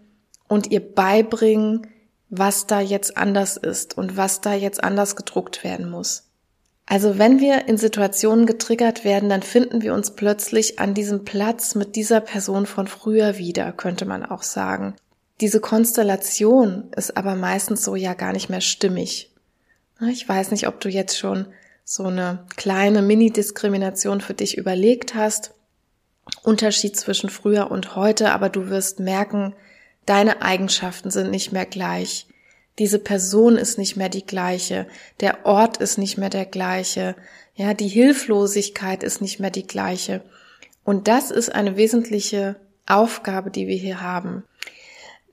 und 0.48 0.72
ihr 0.72 0.80
beibringen, 0.80 1.86
was 2.30 2.66
da 2.66 2.80
jetzt 2.80 3.16
anders 3.16 3.56
ist 3.56 3.96
und 3.96 4.16
was 4.16 4.40
da 4.40 4.54
jetzt 4.54 4.82
anders 4.82 5.16
gedruckt 5.16 5.64
werden 5.64 5.90
muss. 5.90 6.24
Also 6.86 7.18
wenn 7.18 7.38
wir 7.38 7.68
in 7.68 7.76
Situationen 7.76 8.46
getriggert 8.46 9.04
werden, 9.04 9.28
dann 9.28 9.42
finden 9.42 9.82
wir 9.82 9.92
uns 9.92 10.12
plötzlich 10.12 10.78
an 10.78 10.94
diesem 10.94 11.24
Platz 11.24 11.74
mit 11.74 11.96
dieser 11.96 12.20
Person 12.20 12.64
von 12.64 12.86
früher 12.86 13.36
wieder, 13.36 13.72
könnte 13.72 14.06
man 14.06 14.24
auch 14.24 14.42
sagen. 14.42 14.94
Diese 15.40 15.60
Konstellation 15.60 16.90
ist 16.96 17.16
aber 17.16 17.34
meistens 17.34 17.84
so 17.84 17.94
ja 17.94 18.14
gar 18.14 18.32
nicht 18.32 18.48
mehr 18.48 18.62
stimmig. 18.62 19.30
Ich 20.10 20.26
weiß 20.28 20.50
nicht, 20.50 20.66
ob 20.66 20.80
du 20.80 20.88
jetzt 20.88 21.18
schon 21.18 21.46
so 21.84 22.04
eine 22.04 22.46
kleine 22.56 23.02
Mini-Diskrimination 23.02 24.20
für 24.20 24.34
dich 24.34 24.56
überlegt 24.56 25.14
hast. 25.14 25.52
Unterschied 26.42 26.96
zwischen 26.96 27.30
früher 27.30 27.70
und 27.70 27.96
heute, 27.96 28.32
aber 28.32 28.48
du 28.48 28.68
wirst 28.68 29.00
merken, 29.00 29.54
Deine 30.08 30.40
Eigenschaften 30.40 31.10
sind 31.10 31.30
nicht 31.30 31.52
mehr 31.52 31.66
gleich. 31.66 32.28
Diese 32.78 32.98
Person 32.98 33.58
ist 33.58 33.76
nicht 33.76 33.94
mehr 33.94 34.08
die 34.08 34.24
gleiche. 34.24 34.86
Der 35.20 35.44
Ort 35.44 35.76
ist 35.76 35.98
nicht 35.98 36.16
mehr 36.16 36.30
der 36.30 36.46
gleiche. 36.46 37.14
Ja, 37.54 37.74
die 37.74 37.88
Hilflosigkeit 37.88 39.02
ist 39.02 39.20
nicht 39.20 39.38
mehr 39.38 39.50
die 39.50 39.66
gleiche. 39.66 40.22
Und 40.82 41.08
das 41.08 41.30
ist 41.30 41.54
eine 41.54 41.76
wesentliche 41.76 42.56
Aufgabe, 42.86 43.50
die 43.50 43.66
wir 43.66 43.76
hier 43.76 44.00
haben. 44.00 44.44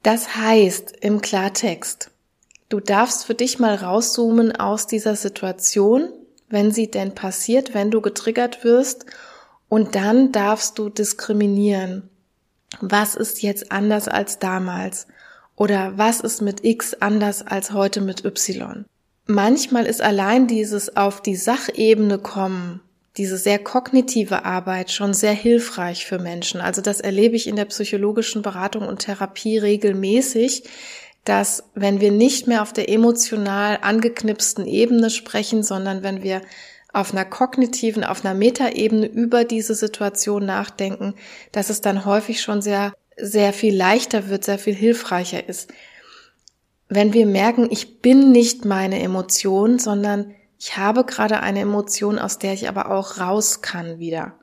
Das 0.04 0.36
heißt 0.36 0.92
im 1.00 1.22
Klartext, 1.22 2.12
du 2.68 2.82
darfst 2.82 3.24
für 3.24 3.34
dich 3.34 3.60
mal 3.60 3.76
rauszoomen 3.76 4.58
aus 4.58 4.88
dieser 4.88 5.16
Situation, 5.16 6.10
wenn 6.50 6.74
sie 6.74 6.92
denn 6.92 7.16
passiert, 7.16 7.74
wenn 7.74 7.92
du 7.92 8.02
getriggert 8.02 8.66
wirst, 8.66 9.06
und 9.70 9.96
dann 9.96 10.34
darfst 10.34 10.78
du 10.78 10.90
diskriminieren 10.90 12.10
was 12.82 13.16
ist 13.16 13.42
jetzt 13.42 13.72
anders 13.72 14.08
als 14.08 14.40
damals 14.40 15.08
oder 15.56 15.98
was 15.98 16.20
ist 16.20 16.42
mit 16.42 16.64
X 16.64 16.94
anders 16.96 17.46
als 17.46 17.72
heute 17.72 18.02
mit 18.02 18.26
Y. 18.26 18.86
Manchmal 19.26 19.86
ist 19.86 20.02
allein 20.02 20.48
dieses 20.48 20.96
auf 20.96 21.22
die 21.22 21.36
Sachebene 21.36 22.20
kommen, 22.20 22.82
diese 23.18 23.38
sehr 23.38 23.60
kognitive 23.60 24.46
Arbeit 24.46 24.92
schon 24.92 25.14
sehr 25.14 25.32
hilfreich 25.32 26.06
für 26.06 26.20
Menschen. 26.20 26.62
Also 26.62 26.82
das 26.82 27.00
erlebe 27.00 27.36
ich 27.36 27.48
in 27.48 27.56
der 27.56 27.66
psychologischen 27.66 28.42
Beratung 28.42 28.88
und 28.88 29.00
Therapie 29.00 29.58
regelmäßig, 29.58 30.64
dass 31.24 31.64
wenn 31.74 32.02
wir 32.02 32.12
nicht 32.12 32.48
mehr 32.48 32.62
auf 32.62 32.72
der 32.72 32.90
emotional 32.90 33.80
angeknipsten 33.82 34.68
Ebene 34.68 35.10
sprechen, 35.10 35.64
sondern 35.64 36.04
wenn 36.04 36.22
wir 36.22 36.42
auf 36.96 37.12
einer 37.12 37.26
kognitiven, 37.26 38.04
auf 38.04 38.24
einer 38.24 38.34
Metaebene 38.34 39.08
über 39.08 39.44
diese 39.44 39.76
Situation 39.76 40.46
nachdenken, 40.46 41.16
dass 41.52 41.70
es 41.70 41.82
dann 41.82 42.06
häufig 42.06 42.42
schon 42.42 42.62
sehr, 42.62 42.94
sehr 43.18 43.54
viel 43.54 43.76
leichter 43.76 44.30
wird, 44.30 44.44
sehr 44.44 44.60
viel 44.60 44.74
hilfreicher 44.74 45.48
ist. 45.48 45.72
Wenn 46.88 47.14
wir 47.14 47.26
merken, 47.26 47.68
ich 47.70 48.02
bin 48.02 48.32
nicht 48.32 48.64
meine 48.64 49.02
Emotion, 49.02 49.80
sondern 49.80 50.34
ich 50.58 50.78
habe 50.78 51.04
gerade 51.04 51.42
eine 51.42 51.60
Emotion, 51.60 52.18
aus 52.18 52.40
der 52.40 52.54
ich 52.54 52.70
aber 52.70 52.92
auch 52.92 53.20
raus 53.20 53.62
kann 53.62 54.00
wieder. 54.00 54.36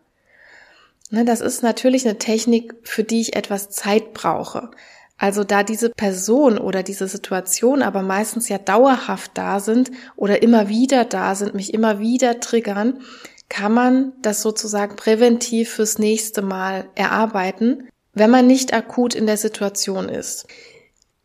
Ne, 1.10 1.24
das 1.24 1.40
ist 1.40 1.62
natürlich 1.62 2.06
eine 2.06 2.18
Technik, 2.18 2.74
für 2.82 3.04
die 3.04 3.20
ich 3.20 3.36
etwas 3.36 3.70
Zeit 3.70 4.12
brauche. 4.12 4.70
Also 5.18 5.44
da 5.44 5.62
diese 5.62 5.90
Person 5.90 6.58
oder 6.58 6.82
diese 6.82 7.06
Situation 7.06 7.82
aber 7.82 8.02
meistens 8.02 8.48
ja 8.48 8.58
dauerhaft 8.58 9.32
da 9.34 9.60
sind 9.60 9.90
oder 10.16 10.42
immer 10.42 10.68
wieder 10.68 11.04
da 11.04 11.34
sind, 11.34 11.54
mich 11.54 11.72
immer 11.74 12.00
wieder 12.00 12.40
triggern, 12.40 13.00
kann 13.48 13.72
man 13.72 14.12
das 14.22 14.42
sozusagen 14.42 14.96
präventiv 14.96 15.70
fürs 15.70 15.98
nächste 15.98 16.42
Mal 16.42 16.88
erarbeiten, 16.94 17.88
wenn 18.14 18.30
man 18.30 18.46
nicht 18.46 18.72
akut 18.72 19.14
in 19.14 19.26
der 19.26 19.36
Situation 19.36 20.08
ist. 20.08 20.46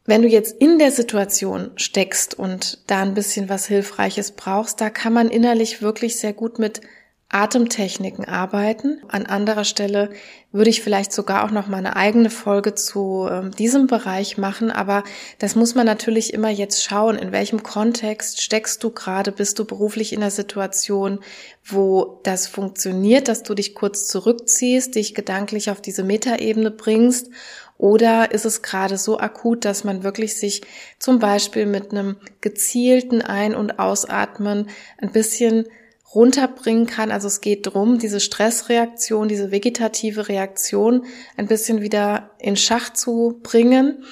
Wenn 0.05 0.21
du 0.21 0.27
jetzt 0.27 0.55
in 0.61 0.79
der 0.79 0.91
Situation 0.91 1.71
steckst 1.75 2.33
und 2.37 2.79
da 2.87 3.01
ein 3.01 3.13
bisschen 3.13 3.49
was 3.49 3.65
Hilfreiches 3.65 4.31
brauchst, 4.31 4.79
da 4.79 4.89
kann 4.89 5.11
man 5.11 5.29
innerlich 5.29 5.81
wirklich 5.81 6.17
sehr 6.17 6.33
gut 6.33 6.59
mit 6.59 6.81
Atemtechniken 7.29 8.23
arbeiten. 8.23 9.01
An 9.09 9.25
anderer 9.25 9.65
Stelle 9.65 10.11
würde 10.53 10.69
ich 10.69 10.81
vielleicht 10.81 11.11
sogar 11.11 11.43
auch 11.43 11.51
noch 11.51 11.67
mal 11.67 11.77
eine 11.77 11.97
eigene 11.97 12.29
Folge 12.29 12.73
zu 12.73 13.27
äh, 13.29 13.49
diesem 13.49 13.87
Bereich 13.87 14.37
machen, 14.37 14.71
aber 14.71 15.03
das 15.37 15.55
muss 15.55 15.75
man 15.75 15.85
natürlich 15.85 16.33
immer 16.33 16.49
jetzt 16.49 16.81
schauen, 16.83 17.17
in 17.17 17.33
welchem 17.33 17.63
Kontext 17.63 18.41
steckst 18.41 18.81
du 18.81 18.91
gerade, 18.91 19.33
bist 19.33 19.59
du 19.59 19.65
beruflich 19.65 20.13
in 20.13 20.21
der 20.21 20.31
Situation, 20.31 21.19
wo 21.65 22.21
das 22.23 22.47
funktioniert, 22.47 23.27
dass 23.27 23.43
du 23.43 23.55
dich 23.55 23.75
kurz 23.75 24.07
zurückziehst, 24.07 24.95
dich 24.95 25.13
gedanklich 25.13 25.69
auf 25.69 25.81
diese 25.81 26.03
Metaebene 26.03 26.71
bringst? 26.71 27.29
Oder 27.77 28.31
ist 28.31 28.45
es 28.45 28.61
gerade 28.61 28.97
so 28.97 29.19
akut, 29.19 29.65
dass 29.65 29.83
man 29.83 30.01
wirklich 30.01 30.37
sich 30.37 30.61
zum 30.97 31.19
Beispiel 31.19 31.65
mit 31.65 31.91
einem 31.91 32.15
gezielten 32.41 33.21
Ein- 33.21 33.53
und 33.53 33.79
Ausatmen 33.79 34.69
ein 34.97 35.11
bisschen 35.11 35.67
runterbringen 36.13 36.87
kann. 36.87 37.11
Also 37.11 37.27
es 37.27 37.41
geht 37.41 37.65
darum, 37.65 37.99
diese 37.99 38.19
Stressreaktion, 38.19 39.27
diese 39.27 39.51
vegetative 39.51 40.29
Reaktion 40.29 41.05
ein 41.35 41.47
bisschen 41.47 41.81
wieder 41.81 42.31
in 42.39 42.55
Schach 42.55 42.93
zu 42.93 43.39
bringen. 43.43 44.03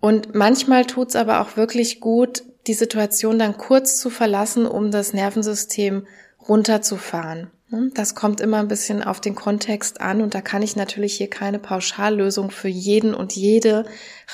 Und 0.00 0.34
manchmal 0.34 0.86
tut 0.86 1.10
es 1.10 1.16
aber 1.16 1.40
auch 1.40 1.56
wirklich 1.56 2.00
gut, 2.00 2.42
die 2.66 2.74
Situation 2.74 3.38
dann 3.38 3.58
kurz 3.58 3.98
zu 3.98 4.10
verlassen, 4.10 4.66
um 4.66 4.90
das 4.90 5.12
Nervensystem 5.12 6.06
runterzufahren. 6.48 7.50
Das 7.94 8.16
kommt 8.16 8.40
immer 8.40 8.58
ein 8.58 8.68
bisschen 8.68 9.04
auf 9.04 9.20
den 9.20 9.36
Kontext 9.36 10.00
an 10.00 10.22
und 10.22 10.34
da 10.34 10.40
kann 10.40 10.62
ich 10.62 10.74
natürlich 10.74 11.16
hier 11.16 11.30
keine 11.30 11.60
Pauschallösung 11.60 12.50
für 12.50 12.68
jeden 12.68 13.14
und 13.14 13.32
jede 13.34 13.84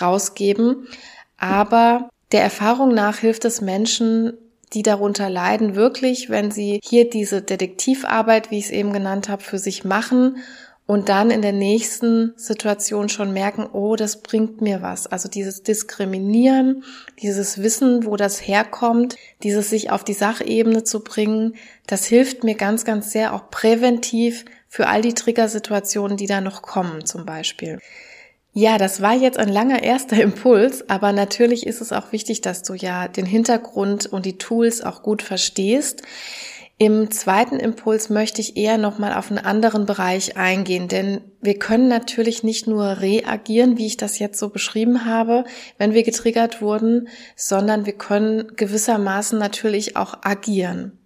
rausgeben. 0.01 0.89
Aber 1.37 2.09
der 2.33 2.43
Erfahrung 2.43 2.95
nach 2.95 3.19
hilft 3.19 3.45
es 3.45 3.61
Menschen, 3.61 4.33
die 4.73 4.83
darunter 4.83 5.31
leiden, 5.31 5.75
wirklich, 5.77 6.29
wenn 6.29 6.51
sie 6.51 6.81
hier 6.83 7.09
diese 7.09 7.43
Detektivarbeit, 7.43 8.51
wie 8.51 8.59
ich 8.59 8.67
es 8.67 8.71
eben 8.71 8.93
genannt 8.93 9.29
habe, 9.29 9.43
für 9.43 9.59
sich 9.59 9.85
machen 9.85 10.39
und 10.87 11.09
dann 11.09 11.31
in 11.31 11.43
der 11.43 11.53
nächsten 11.53 12.33
Situation 12.37 13.09
schon 13.09 13.33
merken, 13.33 13.67
oh, 13.73 13.97
das 13.97 14.23
bringt 14.23 14.61
mir 14.61 14.83
was. 14.83 15.07
Also 15.07 15.29
dieses 15.29 15.63
Diskriminieren, 15.63 16.85
dieses 17.21 17.61
Wissen, 17.63 18.07
wo 18.07 18.17
das 18.17 18.47
herkommt, 18.47 19.17
dieses 19.43 19.71
sich 19.71 19.91
auf 19.91 20.05
die 20.05 20.15
Sachebene 20.15 20.85
zu 20.85 21.03
bringen, 21.03 21.55
das 21.87 22.07
hilft 22.07 22.45
mir 22.45 22.55
ganz, 22.55 22.85
ganz 22.85 23.11
sehr 23.11 23.35
auch 23.35 23.51
präventiv 23.51 24.45
für 24.69 24.87
all 24.87 25.03
die 25.03 25.15
Triggersituationen, 25.15 26.17
die 26.17 26.27
da 26.27 26.41
noch 26.41 26.63
kommen 26.63 27.05
zum 27.05 27.27
Beispiel. 27.27 27.81
Ja, 28.59 28.79
das 28.79 29.03
war 29.03 29.13
jetzt 29.13 29.37
ein 29.37 29.51
langer 29.51 29.83
erster 29.83 30.17
Impuls, 30.23 30.89
aber 30.89 31.13
natürlich 31.13 31.67
ist 31.67 31.83
es 31.83 31.93
auch 31.93 32.11
wichtig, 32.13 32.41
dass 32.41 32.63
du 32.63 32.73
ja 32.73 33.07
den 33.07 33.27
Hintergrund 33.27 34.07
und 34.07 34.25
die 34.25 34.39
Tools 34.39 34.81
auch 34.81 35.03
gut 35.03 35.21
verstehst. 35.21 36.01
Im 36.79 37.11
zweiten 37.11 37.61
Impuls 37.61 38.09
möchte 38.09 38.41
ich 38.41 38.57
eher 38.57 38.79
nochmal 38.79 39.13
auf 39.13 39.31
einen 39.31 39.45
anderen 39.45 39.85
Bereich 39.85 40.39
eingehen, 40.39 40.89
denn 40.89 41.21
wir 41.43 41.59
können 41.59 41.89
natürlich 41.89 42.45
nicht 42.45 42.67
nur 42.67 43.03
reagieren, 43.03 43.77
wie 43.77 43.87
ich 43.87 43.99
das 43.99 44.19
jetzt 44.19 44.39
so 44.39 44.49
beschrieben 44.49 45.05
habe, 45.05 45.45
wenn 45.77 45.93
wir 45.93 46.03
getriggert 46.03 46.63
wurden, 46.63 47.09
sondern 47.35 47.85
wir 47.85 47.93
können 47.93 48.57
gewissermaßen 48.57 49.39
natürlich 49.39 49.99
auch 49.99 50.23
agieren. 50.23 50.99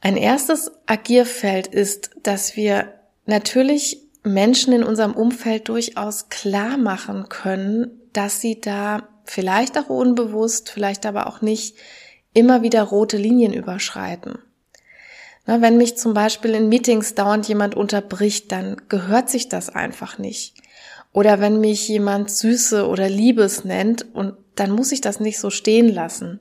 Ein 0.00 0.16
erstes 0.16 0.70
Agierfeld 0.86 1.66
ist, 1.66 2.12
dass 2.22 2.56
wir 2.56 2.94
natürlich 3.26 3.99
Menschen 4.22 4.72
in 4.72 4.82
unserem 4.82 5.12
Umfeld 5.12 5.68
durchaus 5.68 6.28
klar 6.28 6.76
machen 6.76 7.28
können, 7.28 8.00
dass 8.12 8.40
sie 8.40 8.60
da 8.60 9.08
vielleicht 9.24 9.78
auch 9.78 9.88
unbewusst, 9.88 10.70
vielleicht 10.70 11.06
aber 11.06 11.26
auch 11.26 11.40
nicht 11.40 11.76
immer 12.34 12.62
wieder 12.62 12.82
rote 12.82 13.16
Linien 13.16 13.52
überschreiten. 13.52 14.38
Na, 15.46 15.60
wenn 15.62 15.76
mich 15.76 15.96
zum 15.96 16.14
Beispiel 16.14 16.54
in 16.54 16.68
Meetings 16.68 17.14
dauernd 17.14 17.48
jemand 17.48 17.74
unterbricht, 17.74 18.52
dann 18.52 18.76
gehört 18.88 19.30
sich 19.30 19.48
das 19.48 19.68
einfach 19.70 20.18
nicht. 20.18 20.54
Oder 21.12 21.40
wenn 21.40 21.60
mich 21.60 21.88
jemand 21.88 22.30
Süße 22.30 22.86
oder 22.86 23.08
Liebes 23.08 23.64
nennt 23.64 24.14
und 24.14 24.34
dann 24.54 24.70
muss 24.70 24.92
ich 24.92 25.00
das 25.00 25.18
nicht 25.18 25.38
so 25.38 25.50
stehen 25.50 25.88
lassen. 25.92 26.38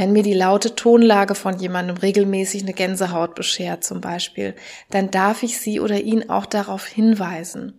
Wenn 0.00 0.12
mir 0.12 0.22
die 0.22 0.32
laute 0.32 0.74
Tonlage 0.74 1.34
von 1.34 1.58
jemandem 1.58 1.98
regelmäßig 1.98 2.62
eine 2.62 2.72
Gänsehaut 2.72 3.34
beschert 3.34 3.84
zum 3.84 4.00
Beispiel, 4.00 4.54
dann 4.88 5.10
darf 5.10 5.42
ich 5.42 5.58
sie 5.58 5.78
oder 5.78 6.00
ihn 6.00 6.30
auch 6.30 6.46
darauf 6.46 6.86
hinweisen. 6.86 7.78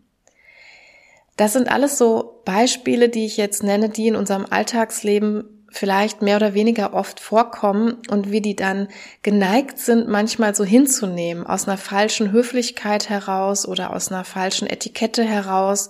Das 1.36 1.54
sind 1.54 1.68
alles 1.68 1.98
so 1.98 2.44
Beispiele, 2.46 3.10
die 3.10 3.26
ich 3.26 3.38
jetzt 3.38 3.64
nenne, 3.64 3.90
die 3.90 4.08
in 4.08 4.16
unserem 4.16 4.46
Alltagsleben 4.48 5.66
vielleicht 5.72 6.22
mehr 6.22 6.36
oder 6.36 6.54
weniger 6.54 6.94
oft 6.94 7.20
vorkommen 7.20 7.98
und 8.12 8.30
wie 8.30 8.42
die 8.42 8.56
dann 8.56 8.90
geneigt 9.24 9.80
sind, 9.80 10.08
manchmal 10.08 10.54
so 10.54 10.64
hinzunehmen, 10.64 11.48
aus 11.48 11.68
einer 11.68 11.80
falschen 11.80 12.32
Höflichkeit 12.32 13.10
heraus 13.10 13.68
oder 13.68 13.96
aus 13.96 14.12
einer 14.12 14.26
falschen 14.26 14.68
Etikette 14.68 15.24
heraus, 15.24 15.90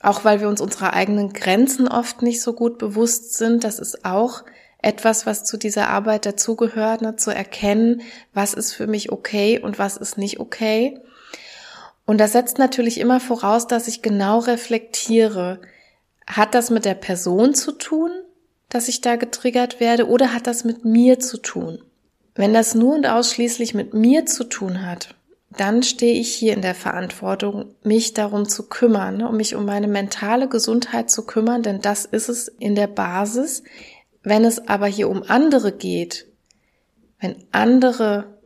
auch 0.00 0.24
weil 0.24 0.40
wir 0.40 0.48
uns 0.48 0.60
unserer 0.60 0.92
eigenen 0.94 1.32
Grenzen 1.32 1.86
oft 1.86 2.20
nicht 2.20 2.42
so 2.42 2.52
gut 2.52 2.78
bewusst 2.78 3.34
sind. 3.34 3.62
Das 3.62 3.78
ist 3.78 4.04
auch 4.04 4.42
etwas, 4.86 5.26
was 5.26 5.42
zu 5.42 5.56
dieser 5.56 5.88
Arbeit 5.88 6.26
dazugehört, 6.26 7.02
ne, 7.02 7.16
zu 7.16 7.32
erkennen, 7.32 8.02
was 8.32 8.54
ist 8.54 8.72
für 8.72 8.86
mich 8.86 9.10
okay 9.10 9.58
und 9.58 9.80
was 9.80 9.96
ist 9.96 10.16
nicht 10.16 10.38
okay. 10.38 11.00
Und 12.04 12.18
das 12.18 12.32
setzt 12.32 12.58
natürlich 12.58 13.00
immer 13.00 13.18
voraus, 13.18 13.66
dass 13.66 13.88
ich 13.88 14.00
genau 14.00 14.38
reflektiere. 14.38 15.60
Hat 16.24 16.54
das 16.54 16.70
mit 16.70 16.84
der 16.84 16.94
Person 16.94 17.52
zu 17.54 17.72
tun, 17.72 18.12
dass 18.68 18.86
ich 18.86 19.00
da 19.00 19.16
getriggert 19.16 19.80
werde, 19.80 20.08
oder 20.08 20.32
hat 20.32 20.46
das 20.46 20.62
mit 20.62 20.84
mir 20.84 21.18
zu 21.18 21.38
tun? 21.38 21.82
Wenn 22.36 22.54
das 22.54 22.76
nur 22.76 22.94
und 22.94 23.06
ausschließlich 23.06 23.74
mit 23.74 23.92
mir 23.92 24.24
zu 24.24 24.44
tun 24.44 24.86
hat, 24.86 25.16
dann 25.56 25.82
stehe 25.82 26.20
ich 26.20 26.32
hier 26.32 26.52
in 26.52 26.62
der 26.62 26.74
Verantwortung, 26.74 27.74
mich 27.82 28.14
darum 28.14 28.48
zu 28.48 28.68
kümmern, 28.68 29.16
ne, 29.16 29.28
um 29.28 29.36
mich 29.36 29.56
um 29.56 29.64
meine 29.64 29.88
mentale 29.88 30.48
Gesundheit 30.48 31.10
zu 31.10 31.26
kümmern, 31.26 31.62
denn 31.62 31.80
das 31.80 32.04
ist 32.04 32.28
es 32.28 32.46
in 32.46 32.76
der 32.76 32.88
Basis, 32.88 33.64
wenn 34.26 34.44
es 34.44 34.66
aber 34.66 34.88
hier 34.88 35.08
um 35.08 35.22
andere 35.22 35.70
geht, 35.70 36.26
wenn 37.20 37.36
andere 37.52 38.36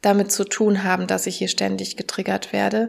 damit 0.00 0.32
zu 0.32 0.44
tun 0.44 0.82
haben, 0.82 1.06
dass 1.06 1.26
ich 1.26 1.36
hier 1.36 1.48
ständig 1.48 1.98
getriggert 1.98 2.54
werde, 2.54 2.88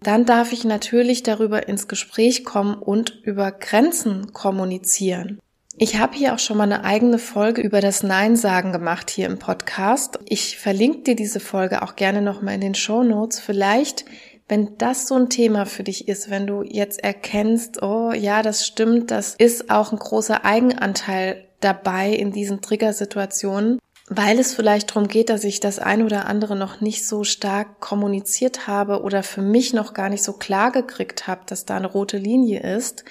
dann 0.00 0.24
darf 0.24 0.54
ich 0.54 0.64
natürlich 0.64 1.22
darüber 1.22 1.68
ins 1.68 1.88
Gespräch 1.88 2.46
kommen 2.46 2.76
und 2.76 3.20
über 3.24 3.52
Grenzen 3.52 4.32
kommunizieren. 4.32 5.38
Ich 5.76 5.98
habe 5.98 6.16
hier 6.16 6.32
auch 6.32 6.38
schon 6.38 6.56
mal 6.56 6.64
eine 6.64 6.82
eigene 6.84 7.18
Folge 7.18 7.60
über 7.60 7.82
das 7.82 8.02
Nein 8.02 8.36
sagen 8.36 8.72
gemacht 8.72 9.10
hier 9.10 9.26
im 9.26 9.38
Podcast. 9.38 10.18
Ich 10.24 10.56
verlinke 10.56 11.02
dir 11.02 11.14
diese 11.14 11.40
Folge 11.40 11.82
auch 11.82 11.94
gerne 11.94 12.22
nochmal 12.22 12.54
in 12.54 12.62
den 12.62 12.74
Show 12.74 13.02
Notes. 13.02 13.38
Vielleicht, 13.38 14.06
wenn 14.48 14.78
das 14.78 15.08
so 15.08 15.16
ein 15.16 15.28
Thema 15.28 15.66
für 15.66 15.82
dich 15.82 16.08
ist, 16.08 16.30
wenn 16.30 16.46
du 16.46 16.62
jetzt 16.62 17.04
erkennst, 17.04 17.82
oh 17.82 18.12
ja, 18.12 18.40
das 18.40 18.66
stimmt, 18.66 19.10
das 19.10 19.34
ist 19.34 19.68
auch 19.68 19.92
ein 19.92 19.98
großer 19.98 20.46
Eigenanteil 20.46 21.48
dabei 21.64 22.10
in 22.10 22.32
diesen 22.32 22.60
Triggersituationen, 22.60 23.78
weil 24.08 24.38
es 24.38 24.54
vielleicht 24.54 24.90
darum 24.90 25.08
geht, 25.08 25.30
dass 25.30 25.44
ich 25.44 25.60
das 25.60 25.78
ein 25.78 26.02
oder 26.02 26.26
andere 26.26 26.56
noch 26.56 26.80
nicht 26.80 27.06
so 27.06 27.24
stark 27.24 27.80
kommuniziert 27.80 28.66
habe 28.66 29.02
oder 29.02 29.22
für 29.22 29.42
mich 29.42 29.72
noch 29.72 29.94
gar 29.94 30.08
nicht 30.08 30.22
so 30.22 30.34
klar 30.34 30.72
gekriegt 30.72 31.26
habe, 31.26 31.42
dass 31.46 31.64
da 31.64 31.76
eine 31.76 31.86
rote 31.86 32.18
Linie 32.18 32.60
ist, 32.60 33.04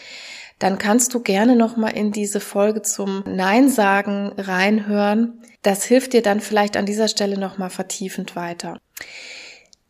dann 0.59 0.77
kannst 0.77 1.13
du 1.13 1.21
gerne 1.21 1.55
noch 1.55 1.75
mal 1.75 1.89
in 1.89 2.11
diese 2.11 2.39
Folge 2.39 2.83
zum 2.83 3.23
Nein 3.25 3.67
sagen 3.69 4.33
reinhören. 4.37 5.41
Das 5.63 5.83
hilft 5.85 6.13
dir 6.13 6.21
dann 6.21 6.39
vielleicht 6.39 6.77
an 6.77 6.85
dieser 6.85 7.07
Stelle 7.07 7.39
noch 7.39 7.57
mal 7.57 7.69
vertiefend 7.69 8.35
weiter. 8.35 8.77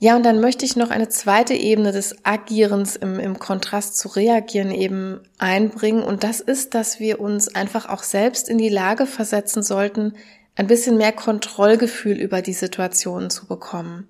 Ja, 0.03 0.15
und 0.15 0.25
dann 0.25 0.39
möchte 0.39 0.65
ich 0.65 0.75
noch 0.75 0.89
eine 0.89 1.09
zweite 1.09 1.53
Ebene 1.53 1.91
des 1.91 2.25
Agierens 2.25 2.95
im, 2.95 3.19
im 3.19 3.37
Kontrast 3.37 3.99
zu 3.99 4.07
reagieren 4.07 4.71
eben 4.71 5.21
einbringen. 5.37 6.01
Und 6.01 6.23
das 6.23 6.39
ist, 6.39 6.73
dass 6.73 6.99
wir 6.99 7.19
uns 7.19 7.53
einfach 7.53 7.87
auch 7.87 8.01
selbst 8.01 8.49
in 8.49 8.57
die 8.57 8.69
Lage 8.69 9.05
versetzen 9.05 9.61
sollten, 9.61 10.15
ein 10.55 10.65
bisschen 10.65 10.97
mehr 10.97 11.11
Kontrollgefühl 11.11 12.17
über 12.17 12.41
die 12.41 12.53
Situation 12.53 13.29
zu 13.29 13.45
bekommen. 13.45 14.07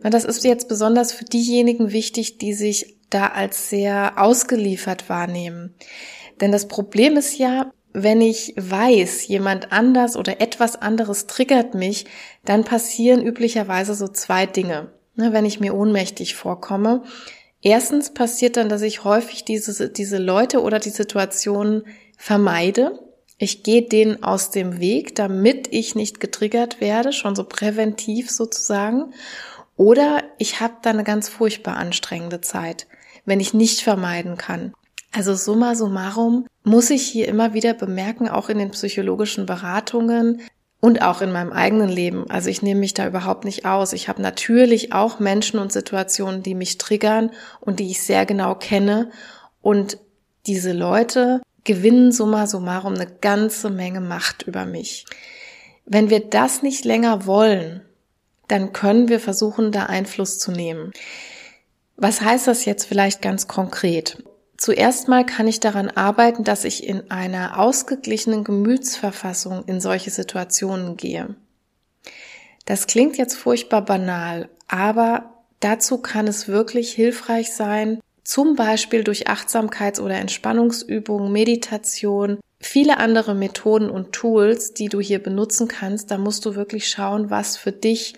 Das 0.00 0.24
ist 0.24 0.44
jetzt 0.44 0.66
besonders 0.66 1.12
für 1.12 1.26
diejenigen 1.26 1.92
wichtig, 1.92 2.38
die 2.38 2.54
sich 2.54 2.96
da 3.10 3.26
als 3.26 3.68
sehr 3.68 4.14
ausgeliefert 4.16 5.10
wahrnehmen. 5.10 5.74
Denn 6.40 6.52
das 6.52 6.68
Problem 6.68 7.18
ist 7.18 7.36
ja, 7.36 7.70
wenn 7.92 8.22
ich 8.22 8.54
weiß, 8.56 9.26
jemand 9.26 9.72
anders 9.72 10.16
oder 10.16 10.40
etwas 10.40 10.80
anderes 10.80 11.26
triggert 11.26 11.74
mich, 11.74 12.06
dann 12.46 12.64
passieren 12.64 13.20
üblicherweise 13.20 13.94
so 13.94 14.08
zwei 14.08 14.46
Dinge 14.46 14.90
ne, 15.14 15.32
wenn 15.32 15.44
ich 15.44 15.60
mir 15.60 15.74
ohnmächtig 15.74 16.34
vorkomme. 16.34 17.02
Erstens 17.60 18.12
passiert 18.12 18.56
dann, 18.56 18.68
dass 18.68 18.82
ich 18.82 19.04
häufig 19.04 19.44
diese, 19.44 19.88
diese 19.88 20.18
Leute 20.18 20.62
oder 20.62 20.78
die 20.78 20.90
Situationen 20.90 21.84
vermeide. 22.18 22.98
Ich 23.38 23.62
gehe 23.62 23.82
denen 23.82 24.22
aus 24.22 24.50
dem 24.50 24.80
Weg, 24.80 25.14
damit 25.14 25.68
ich 25.72 25.94
nicht 25.94 26.20
getriggert 26.20 26.80
werde, 26.80 27.12
schon 27.12 27.34
so 27.36 27.44
präventiv 27.44 28.30
sozusagen. 28.30 29.14
Oder 29.76 30.22
ich 30.38 30.60
habe 30.60 30.74
da 30.82 30.90
eine 30.90 31.04
ganz 31.04 31.28
furchtbar 31.28 31.76
anstrengende 31.76 32.40
Zeit, 32.40 32.86
wenn 33.24 33.40
ich 33.40 33.54
nicht 33.54 33.80
vermeiden 33.80 34.36
kann. 34.36 34.74
Also 35.12 35.34
summa 35.34 35.74
summarum 35.74 36.46
muss 36.64 36.90
ich 36.90 37.02
hier 37.02 37.28
immer 37.28 37.54
wieder 37.54 37.74
bemerken, 37.74 38.28
auch 38.28 38.48
in 38.48 38.58
den 38.58 38.70
psychologischen 38.70 39.46
Beratungen, 39.46 40.40
und 40.82 41.00
auch 41.00 41.22
in 41.22 41.30
meinem 41.30 41.52
eigenen 41.52 41.88
Leben. 41.88 42.28
Also 42.28 42.50
ich 42.50 42.60
nehme 42.60 42.80
mich 42.80 42.92
da 42.92 43.06
überhaupt 43.06 43.44
nicht 43.44 43.64
aus. 43.64 43.92
Ich 43.92 44.08
habe 44.08 44.20
natürlich 44.20 44.92
auch 44.92 45.20
Menschen 45.20 45.60
und 45.60 45.72
Situationen, 45.72 46.42
die 46.42 46.56
mich 46.56 46.76
triggern 46.76 47.30
und 47.60 47.78
die 47.78 47.88
ich 47.88 48.02
sehr 48.02 48.26
genau 48.26 48.56
kenne. 48.56 49.12
Und 49.62 49.96
diese 50.46 50.72
Leute 50.72 51.40
gewinnen 51.62 52.10
summa 52.10 52.48
summarum 52.48 52.94
eine 52.94 53.06
ganze 53.06 53.70
Menge 53.70 54.00
Macht 54.00 54.42
über 54.42 54.66
mich. 54.66 55.06
Wenn 55.86 56.10
wir 56.10 56.18
das 56.18 56.62
nicht 56.62 56.84
länger 56.84 57.26
wollen, 57.26 57.82
dann 58.48 58.72
können 58.72 59.08
wir 59.08 59.20
versuchen, 59.20 59.70
da 59.70 59.84
Einfluss 59.84 60.40
zu 60.40 60.50
nehmen. 60.50 60.90
Was 61.96 62.22
heißt 62.22 62.48
das 62.48 62.64
jetzt 62.64 62.86
vielleicht 62.86 63.22
ganz 63.22 63.46
konkret? 63.46 64.24
Zuerst 64.62 65.08
mal 65.08 65.26
kann 65.26 65.48
ich 65.48 65.58
daran 65.58 65.88
arbeiten, 65.88 66.44
dass 66.44 66.64
ich 66.64 66.86
in 66.86 67.10
einer 67.10 67.58
ausgeglichenen 67.58 68.44
Gemütsverfassung 68.44 69.64
in 69.64 69.80
solche 69.80 70.10
Situationen 70.10 70.96
gehe. 70.96 71.34
Das 72.64 72.86
klingt 72.86 73.18
jetzt 73.18 73.34
furchtbar 73.34 73.84
banal, 73.84 74.48
aber 74.68 75.42
dazu 75.58 75.98
kann 75.98 76.28
es 76.28 76.46
wirklich 76.46 76.92
hilfreich 76.92 77.52
sein, 77.52 77.98
zum 78.22 78.54
Beispiel 78.54 79.02
durch 79.02 79.28
Achtsamkeits- 79.28 79.98
oder 79.98 80.14
Entspannungsübungen, 80.18 81.32
Meditation, 81.32 82.38
viele 82.60 82.98
andere 82.98 83.34
Methoden 83.34 83.90
und 83.90 84.12
Tools, 84.12 84.74
die 84.74 84.88
du 84.88 85.00
hier 85.00 85.20
benutzen 85.20 85.66
kannst. 85.66 86.12
Da 86.12 86.18
musst 86.18 86.46
du 86.46 86.54
wirklich 86.54 86.88
schauen, 86.88 87.30
was 87.30 87.56
für 87.56 87.72
dich 87.72 88.14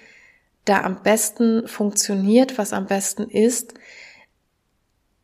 da 0.66 0.82
am 0.82 1.02
besten 1.02 1.66
funktioniert, 1.66 2.58
was 2.58 2.74
am 2.74 2.84
besten 2.84 3.30
ist 3.30 3.72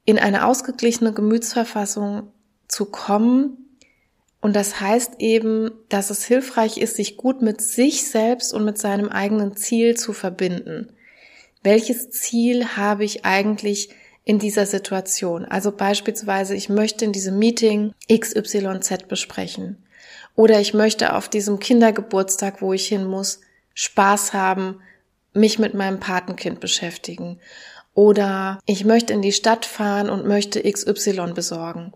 in 0.05 0.19
eine 0.19 0.47
ausgeglichene 0.47 1.13
Gemütsverfassung 1.13 2.33
zu 2.69 2.87
kommen. 2.87 3.77
Und 4.41 4.57
das 4.57 4.81
heißt 4.81 5.15
eben, 5.19 5.71
dass 5.89 6.11
es 6.11 6.25
hilfreich 6.25 6.79
ist, 6.79 6.97
sich 6.97 7.17
gut 7.17 7.43
mit 7.43 7.61
sich 7.61 8.09
selbst 8.09 8.55
und 8.55 8.65
mit 8.65 8.79
seinem 8.79 9.09
eigenen 9.09 9.57
Ziel 9.57 9.97
zu 9.97 10.13
verbinden. 10.13 10.93
Welches 11.63 12.11
Ziel 12.11 12.77
habe 12.77 13.05
ich 13.05 13.25
eigentlich 13.25 13.91
in 14.25 14.39
dieser 14.39 14.65
Situation? 14.65 15.45
Also 15.45 15.73
beispielsweise, 15.73 16.55
ich 16.55 16.71
möchte 16.71 17.05
in 17.05 17.13
diesem 17.13 17.39
Meeting 17.39 17.93
XYZ 18.11 19.09
besprechen. 19.09 19.85
Oder 20.37 20.61
ich 20.61 20.73
möchte 20.73 21.15
auf 21.15 21.29
diesem 21.29 21.59
Kindergeburtstag, 21.59 22.63
wo 22.63 22.73
ich 22.73 22.89
hin 22.89 23.05
muss, 23.05 23.41
Spaß 23.75 24.33
haben, 24.33 24.81
mich 25.35 25.59
mit 25.59 25.75
meinem 25.75 26.01
Patenkind 26.01 26.61
beschäftigen. 26.61 27.41
Oder 27.95 28.59
ich 28.67 28.85
möchte 28.85 29.13
in 29.13 29.23
die 29.23 29.33
Stadt 29.33 29.67
fahren 29.67 30.11
und 30.11 30.27
möchte 30.27 30.63
XY 30.63 31.33
besorgen. 31.35 31.93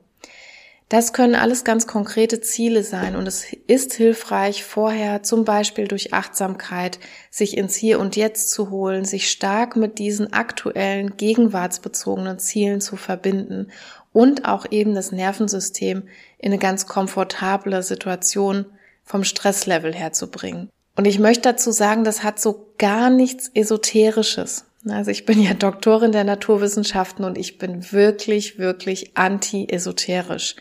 Das 0.91 1.15
können 1.15 1.35
alles 1.35 1.65
ganz 1.65 1.87
konkrete 1.87 2.41
Ziele 2.41 2.85
sein 2.85 3.17
und 3.17 3.27
es 3.27 3.47
ist 3.67 3.95
hilfreich, 3.95 4.65
vorher 4.65 5.23
zum 5.23 5.45
Beispiel 5.45 5.89
durch 5.89 6.13
Achtsamkeit 6.13 6.99
sich 7.31 7.57
ins 7.57 7.75
Hier 7.75 7.99
und 7.99 8.17
Jetzt 8.17 8.51
zu 8.51 8.71
holen, 8.71 9.07
sich 9.07 9.31
stark 9.31 9.77
mit 9.77 9.99
diesen 9.99 10.35
aktuellen, 10.35 11.17
gegenwartsbezogenen 11.17 12.39
Zielen 12.39 12.83
zu 12.83 12.97
verbinden 12.97 13.73
und 14.13 14.45
auch 14.45 14.67
eben 14.71 14.95
das 14.95 15.11
Nervensystem 15.11 16.05
in 16.39 16.53
eine 16.53 16.59
ganz 16.59 16.87
komfortable 16.87 17.83
Situation 17.83 18.67
vom 19.05 19.25
Stresslevel 19.25 19.95
herzubringen. 19.95 20.69
Und 20.97 21.07
ich 21.07 21.19
möchte 21.19 21.43
dazu 21.43 21.73
sagen, 21.73 22.05
das 22.05 22.23
hat 22.23 22.39
so 22.39 22.73
gar 22.79 23.11
nichts 23.11 23.51
Esoterisches. 23.55 24.67
Also 24.89 25.11
ich 25.11 25.25
bin 25.25 25.41
ja 25.41 25.55
Doktorin 25.55 26.13
der 26.13 26.25
Naturwissenschaften 26.25 27.25
und 27.25 27.39
ich 27.39 27.59
bin 27.59 27.91
wirklich, 27.93 28.59
wirklich 28.59 29.17
anti-esoterisch. 29.17 30.57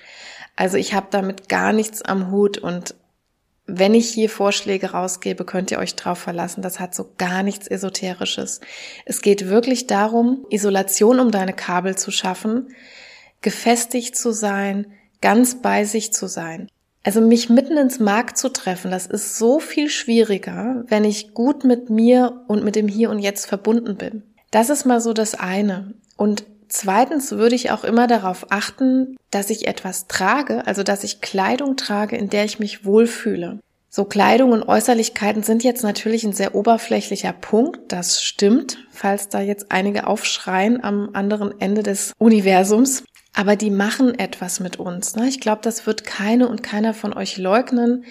Also 0.56 0.78
ich 0.78 0.94
habe 0.94 1.08
damit 1.10 1.50
gar 1.50 1.74
nichts 1.74 2.02
am 2.02 2.32
Hut 2.32 2.58
und 2.58 2.96
wenn 3.66 3.94
ich 3.94 4.10
hier 4.10 4.30
Vorschläge 4.30 4.92
rausgebe, 4.92 5.46
könnt 5.46 5.72
ihr 5.72 5.80
euch 5.80 5.96
drauf 5.96 6.20
verlassen. 6.20 6.62
Das 6.62 6.80
hat 6.80 6.94
so 6.94 7.14
gar 7.18 7.44
nichts 7.44 7.68
Esoterisches. 7.68 8.60
Es 9.06 9.22
geht 9.22 9.48
wirklich 9.48 9.88
darum, 9.88 10.46
Isolation 10.50 11.20
um 11.20 11.32
deine 11.32 11.54
Kabel 11.54 11.98
zu 11.98 12.12
schaffen, 12.12 12.74
gefestigt 13.42 14.18
zu 14.18 14.32
sein, 14.32 14.92
ganz 15.22 15.62
bei 15.62 15.86
sich 15.86 16.14
zu 16.14 16.28
sein. 16.28 16.70
Also 17.04 17.20
mich 17.20 17.50
mitten 17.50 17.78
ins 17.78 18.00
Markt 18.00 18.38
zu 18.38 18.48
treffen, 18.48 18.90
das 18.90 19.08
ist 19.08 19.38
so 19.38 19.60
viel 19.60 19.90
schwieriger, 19.90 20.86
wenn 20.88 21.04
ich 21.04 21.34
gut 21.34 21.66
mit 21.66 21.90
mir 21.90 22.42
und 22.48 22.64
mit 22.64 22.78
dem 22.78 22.88
Hier 22.88 23.10
und 23.10 23.20
Jetzt 23.20 23.46
verbunden 23.46 23.98
bin. 23.98 24.24
Das 24.52 24.70
ist 24.70 24.86
mal 24.86 25.02
so 25.02 25.12
das 25.12 25.36
eine. 25.36 25.94
Und 26.16 26.46
zweitens 26.70 27.34
würde 27.34 27.56
ich 27.56 27.72
auch 27.72 27.84
immer 27.84 28.08
darauf 28.08 28.48
achten, 28.52 29.18
dass 29.32 29.50
ich 29.50 29.68
etwas 29.68 30.08
trage, 30.08 30.66
also 30.66 30.84
dass 30.84 31.04
ich 31.04 31.20
Kleidung 31.20 31.76
trage, 31.76 32.16
in 32.16 32.30
der 32.30 32.46
ich 32.46 32.60
mich 32.60 32.86
wohlfühle. 32.86 33.60
So 33.90 34.06
Kleidung 34.06 34.54
und 34.54 34.64
Äußerlichkeiten 34.64 35.44
sind 35.44 35.64
jetzt 35.64 35.84
natürlich 35.84 36.24
ein 36.24 36.34
sehr 36.34 36.56
oberflächlicher 36.56 37.34
Punkt, 37.34 37.92
das 37.92 38.24
stimmt, 38.24 38.80
falls 38.90 39.30
da 39.30 39.40
jetzt 39.40 39.72
einige 39.72 40.08
aufschreien 40.08 40.84
am 40.84 41.12
anderen 41.14 41.60
Ende 41.60 41.84
des 41.84 42.14
Universums 42.18 43.04
aber 43.34 43.56
die 43.56 43.72
machen 43.72 44.18
etwas 44.18 44.60
mit 44.60 44.78
uns. 44.80 45.16
Ne? 45.16 45.28
Ich 45.28 45.40
glaube, 45.40 45.62
das 45.64 45.88
wird 45.88 46.04
keine 46.04 46.48
und 46.48 46.62
keiner 46.62 46.94
von 46.94 47.14
euch 47.14 47.38
leugnen. 47.38 48.06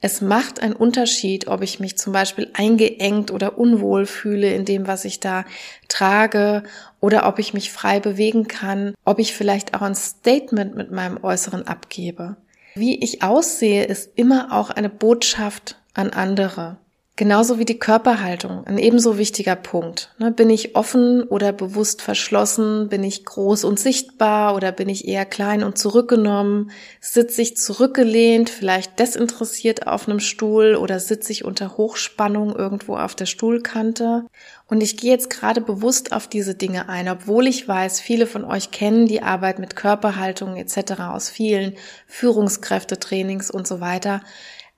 Es 0.00 0.20
macht 0.20 0.60
einen 0.60 0.74
Unterschied, 0.74 1.48
ob 1.48 1.62
ich 1.62 1.80
mich 1.80 1.98
zum 1.98 2.12
Beispiel 2.12 2.48
eingeengt 2.54 3.32
oder 3.32 3.58
unwohl 3.58 4.06
fühle 4.06 4.54
in 4.54 4.64
dem, 4.64 4.86
was 4.86 5.04
ich 5.04 5.18
da 5.18 5.44
trage, 5.88 6.62
oder 7.00 7.26
ob 7.26 7.40
ich 7.40 7.54
mich 7.54 7.72
frei 7.72 7.98
bewegen 7.98 8.46
kann, 8.46 8.94
ob 9.04 9.18
ich 9.18 9.34
vielleicht 9.34 9.74
auch 9.74 9.82
ein 9.82 9.96
Statement 9.96 10.76
mit 10.76 10.92
meinem 10.92 11.22
Äußeren 11.22 11.66
abgebe. 11.66 12.36
Wie 12.76 13.02
ich 13.02 13.22
aussehe, 13.22 13.84
ist 13.84 14.12
immer 14.14 14.52
auch 14.52 14.70
eine 14.70 14.88
Botschaft 14.88 15.80
an 15.94 16.10
andere. 16.10 16.78
Genauso 17.18 17.58
wie 17.58 17.64
die 17.64 17.80
Körperhaltung, 17.80 18.64
ein 18.68 18.78
ebenso 18.78 19.18
wichtiger 19.18 19.56
Punkt. 19.56 20.14
Ne, 20.18 20.30
bin 20.30 20.48
ich 20.50 20.76
offen 20.76 21.24
oder 21.24 21.52
bewusst 21.52 22.00
verschlossen? 22.00 22.88
Bin 22.88 23.02
ich 23.02 23.24
groß 23.24 23.64
und 23.64 23.80
sichtbar 23.80 24.54
oder 24.54 24.70
bin 24.70 24.88
ich 24.88 25.08
eher 25.08 25.24
klein 25.24 25.64
und 25.64 25.76
zurückgenommen? 25.76 26.70
Sitze 27.00 27.42
ich 27.42 27.56
zurückgelehnt, 27.56 28.50
vielleicht 28.50 29.00
desinteressiert 29.00 29.88
auf 29.88 30.08
einem 30.08 30.20
Stuhl 30.20 30.76
oder 30.76 31.00
sitze 31.00 31.32
ich 31.32 31.44
unter 31.44 31.76
Hochspannung 31.76 32.54
irgendwo 32.54 32.96
auf 32.96 33.16
der 33.16 33.26
Stuhlkante? 33.26 34.24
Und 34.68 34.80
ich 34.80 34.96
gehe 34.96 35.10
jetzt 35.10 35.28
gerade 35.28 35.60
bewusst 35.60 36.12
auf 36.12 36.28
diese 36.28 36.54
Dinge 36.54 36.88
ein, 36.88 37.08
obwohl 37.08 37.48
ich 37.48 37.66
weiß, 37.66 37.98
viele 37.98 38.28
von 38.28 38.44
euch 38.44 38.70
kennen 38.70 39.06
die 39.06 39.24
Arbeit 39.24 39.58
mit 39.58 39.74
Körperhaltung 39.74 40.54
etc. 40.54 41.00
aus 41.00 41.30
vielen 41.30 41.74
Führungskräftetrainings 42.06 43.50
und 43.50 43.66
so 43.66 43.80
weiter. 43.80 44.20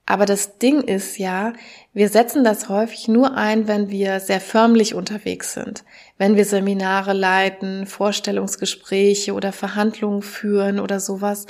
Aber 0.06 0.26
das 0.26 0.58
Ding 0.58 0.80
ist 0.80 1.18
ja, 1.18 1.52
wir 1.92 2.08
setzen 2.08 2.42
das 2.42 2.68
häufig 2.68 3.06
nur 3.06 3.36
ein, 3.36 3.68
wenn 3.68 3.90
wir 3.90 4.18
sehr 4.18 4.40
förmlich 4.40 4.94
unterwegs 4.94 5.54
sind. 5.54 5.84
Wenn 6.18 6.34
wir 6.34 6.44
Seminare 6.44 7.12
leiten, 7.12 7.86
Vorstellungsgespräche 7.86 9.34
oder 9.34 9.52
Verhandlungen 9.52 10.22
führen 10.22 10.80
oder 10.80 10.98
sowas. 10.98 11.46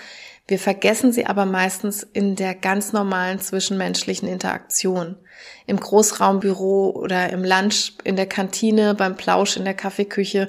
Wir 0.47 0.59
vergessen 0.59 1.13
sie 1.13 1.27
aber 1.27 1.47
meistens 1.47 2.03
in 2.03 2.37
der 2.37 2.55
ganz 2.55 2.93
normalen 2.93 3.41
zwischenmenschlichen 3.41 4.29
Interaktion. 4.29 5.17
Im 5.67 5.79
Großraumbüro 5.79 6.91
oder 6.91 7.31
im 7.31 7.45
Lunch 7.45 7.95
in 8.05 8.17
der 8.17 8.27
Kantine, 8.27 8.95
beim 8.95 9.17
Plausch 9.17 9.57
in 9.57 9.65
der 9.65 9.75
Kaffeeküche. 9.75 10.49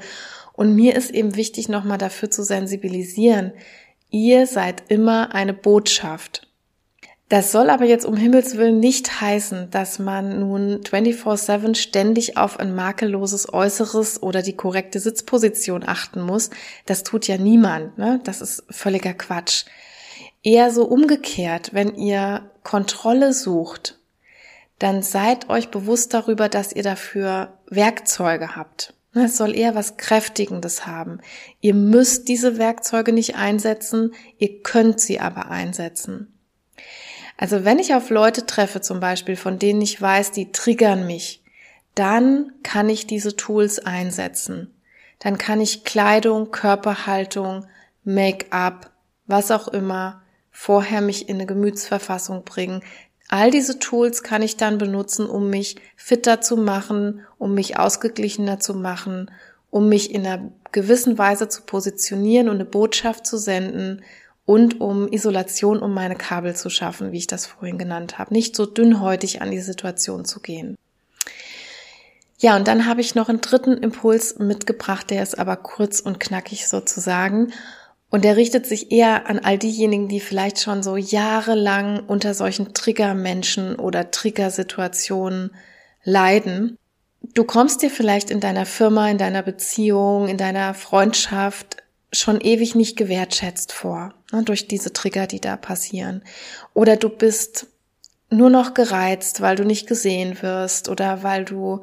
Und 0.54 0.76
mir 0.76 0.96
ist 0.96 1.12
eben 1.12 1.36
wichtig, 1.36 1.70
nochmal 1.70 1.98
dafür 1.98 2.30
zu 2.30 2.44
sensibilisieren. 2.44 3.54
Ihr 4.10 4.48
seid 4.48 4.84
immer 4.90 5.34
eine 5.34 5.54
Botschaft. 5.54 6.51
Das 7.32 7.54
soll 7.54 7.70
aber 7.70 7.86
jetzt 7.86 8.04
um 8.06 8.17
Himmels 8.17 8.58
Willen 8.58 8.82
nicht 8.82 9.22
heißen, 9.22 9.70
dass 9.72 10.00
man 10.00 10.41
nun 10.41 10.82
24-7 10.82 11.76
ständig 11.76 12.36
auf 12.36 12.60
ein 12.60 12.76
makelloses 12.76 13.54
Äußeres 13.54 14.22
oder 14.22 14.41
die 14.41 14.58
korrekte 14.58 15.00
Sitzposition 15.00 15.88
achten 15.88 16.20
muss. 16.20 16.50
Das 16.88 17.04
tut 17.04 17.30
ja 17.30 17.38
niemand. 17.38 17.98
Ne? 17.98 18.20
Das 18.26 18.41
ist 18.41 18.65
völliger 18.70 19.13
Quatsch. 19.13 19.63
Eher 20.44 20.72
so 20.72 20.84
umgekehrt, 20.84 21.74
wenn 21.74 21.96
ihr 21.96 22.52
Kontrolle 22.63 23.32
sucht, 23.32 23.98
dann 24.78 25.02
seid 25.02 25.50
euch 25.50 25.70
bewusst 25.70 26.13
darüber, 26.13 26.50
dass 26.50 26.74
ihr 26.74 26.84
dafür 26.84 27.58
Werkzeuge 27.67 28.58
habt. 28.58 28.94
Ne, 29.13 29.28
es 29.28 29.38
soll 29.38 29.56
eher 29.56 29.74
was 29.74 29.96
Kräftigendes 29.96 30.86
haben. 30.86 31.22
Ihr 31.62 31.76
müsst 31.76 32.28
diese 32.28 32.58
Werkzeuge 32.58 33.13
nicht 33.13 33.36
einsetzen, 33.36 34.13
ihr 34.38 34.63
könnt 34.63 35.00
sie 35.00 35.22
aber 35.22 35.50
einsetzen. 35.50 36.31
Also 37.38 37.65
wenn 37.65 37.80
ich 37.80 37.96
auf 37.96 38.10
Leute 38.10 38.46
treffe 38.46 38.82
zum 38.82 39.00
Beispiel, 39.00 39.36
von 39.36 39.60
denen 39.60 39.82
ich 39.82 40.02
weiß, 40.02 40.32
die 40.32 40.52
triggern 40.52 41.08
mich, 41.08 41.44
dann 41.96 42.52
kann 42.63 42.89
ich 42.89 43.08
diese 43.08 43.36
Tools 43.36 43.80
einsetzen. 43.80 44.74
Dann 45.20 45.38
kann 45.38 45.62
ich 45.62 45.84
Kleidung, 45.84 46.52
Körperhaltung, 46.52 47.67
Make-up, 48.04 48.91
was 49.28 49.52
auch 49.52 49.67
immer, 49.67 50.22
vorher 50.52 51.02
mich 51.02 51.30
in 51.30 51.36
eine 51.38 51.46
Gemütsverfassung 51.46 52.44
bringen. 52.44 52.84
All 53.30 53.52
diese 53.52 53.80
Tools 53.80 54.24
kann 54.24 54.41
ich 54.41 54.58
dann 54.58 54.78
benutzen, 54.78 55.26
um 55.26 55.50
mich 55.50 55.78
fitter 55.96 56.41
zu 56.41 56.58
machen, 56.58 57.22
um 57.38 57.54
mich 57.54 57.78
ausgeglichener 57.78 58.60
zu 58.60 58.74
machen, 58.74 59.32
um 59.70 59.88
mich 59.88 60.13
in 60.13 60.26
einer 60.26 60.52
gewissen 60.72 61.17
Weise 61.17 61.48
zu 61.48 61.62
positionieren 61.63 62.50
und 62.50 62.56
eine 62.56 62.65
Botschaft 62.65 63.26
zu 63.26 63.38
senden, 63.38 64.04
und 64.52 64.82
um 64.82 65.08
Isolation 65.08 65.80
um 65.82 65.94
meine 65.94 66.18
Kabel 66.18 66.58
zu 66.58 66.70
schaffen, 66.70 67.14
wie 67.14 67.20
ich 67.20 67.28
das 67.28 67.46
vorhin 67.46 67.78
genannt 67.78 68.20
habe. 68.20 68.34
Nicht 68.34 68.54
so 68.54 68.66
dünnhäutig 68.66 69.42
an 69.42 69.50
die 69.50 69.62
Situation 69.62 70.26
zu 70.26 70.42
gehen. 70.42 70.78
Ja, 72.38 72.58
und 72.58 72.68
dann 72.68 72.86
habe 72.86 73.00
ich 73.00 73.16
noch 73.16 73.30
einen 73.30 73.40
dritten 73.40 73.78
Impuls 73.78 74.40
mitgebracht, 74.40 75.10
der 75.10 75.24
ist 75.24 75.40
aber 75.40 75.56
kurz 75.56 76.02
und 76.02 76.20
knackig 76.20 76.68
sozusagen. 76.68 77.54
Und 78.10 78.26
der 78.26 78.36
richtet 78.36 78.66
sich 78.66 78.92
eher 78.92 79.30
an 79.30 79.40
all 79.40 79.58
diejenigen, 79.58 80.10
die 80.10 80.20
vielleicht 80.20 80.60
schon 80.60 80.84
so 80.84 80.98
jahrelang 80.98 82.02
unter 82.06 82.34
solchen 82.34 82.74
Triggermenschen 82.74 83.78
oder 83.78 84.12
Triggersituationen 84.12 85.52
leiden. 86.04 86.78
Du 87.36 87.46
kommst 87.46 87.84
dir 87.84 87.90
vielleicht 87.90 88.30
in 88.30 88.42
deiner 88.42 88.66
Firma, 88.66 89.10
in 89.10 89.18
deiner 89.18 89.44
Beziehung, 89.44 90.28
in 90.28 90.36
deiner 90.36 90.74
Freundschaft 90.74 91.78
schon 92.12 92.41
ewig 92.41 92.76
nicht 92.76 92.97
gewertschätzt 92.97 93.71
vor, 93.71 94.13
ne, 94.32 94.43
durch 94.43 94.67
diese 94.67 94.93
Trigger, 94.93 95.28
die 95.28 95.39
da 95.39 95.56
passieren. 95.56 96.24
Oder 96.74 96.97
du 96.97 97.10
bist 97.10 97.67
nur 98.30 98.50
noch 98.50 98.74
gereizt, 98.74 99.41
weil 99.41 99.56
du 99.56 99.65
nicht 99.65 99.88
gesehen 99.88 100.41
wirst 100.41 100.89
oder 100.89 101.24
weil 101.24 101.45
du 101.45 101.82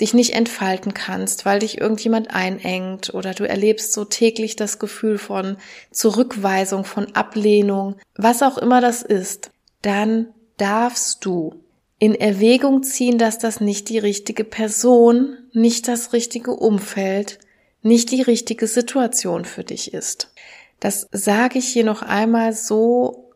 dich 0.00 0.14
nicht 0.14 0.34
entfalten 0.34 0.94
kannst, 0.94 1.44
weil 1.44 1.58
dich 1.58 1.78
irgendjemand 1.78 2.30
einengt 2.34 3.12
oder 3.12 3.34
du 3.34 3.46
erlebst 3.46 3.92
so 3.92 4.04
täglich 4.04 4.56
das 4.56 4.78
Gefühl 4.78 5.18
von 5.18 5.56
Zurückweisung, 5.90 6.84
von 6.84 7.14
Ablehnung, 7.14 7.96
was 8.16 8.42
auch 8.42 8.56
immer 8.56 8.80
das 8.80 9.02
ist, 9.02 9.50
dann 9.82 10.28
darfst 10.56 11.24
du 11.24 11.62
in 11.98 12.14
Erwägung 12.14 12.82
ziehen, 12.82 13.18
dass 13.18 13.38
das 13.38 13.60
nicht 13.60 13.90
die 13.90 13.98
richtige 13.98 14.44
Person, 14.44 15.36
nicht 15.52 15.86
das 15.86 16.14
richtige 16.14 16.52
Umfeld, 16.52 17.38
nicht 17.82 18.10
die 18.10 18.22
richtige 18.22 18.66
Situation 18.66 19.44
für 19.44 19.64
dich 19.64 19.94
ist. 19.94 20.32
Das 20.80 21.06
sage 21.12 21.58
ich 21.58 21.68
hier 21.68 21.84
noch 21.84 22.02
einmal 22.02 22.52
so 22.52 23.30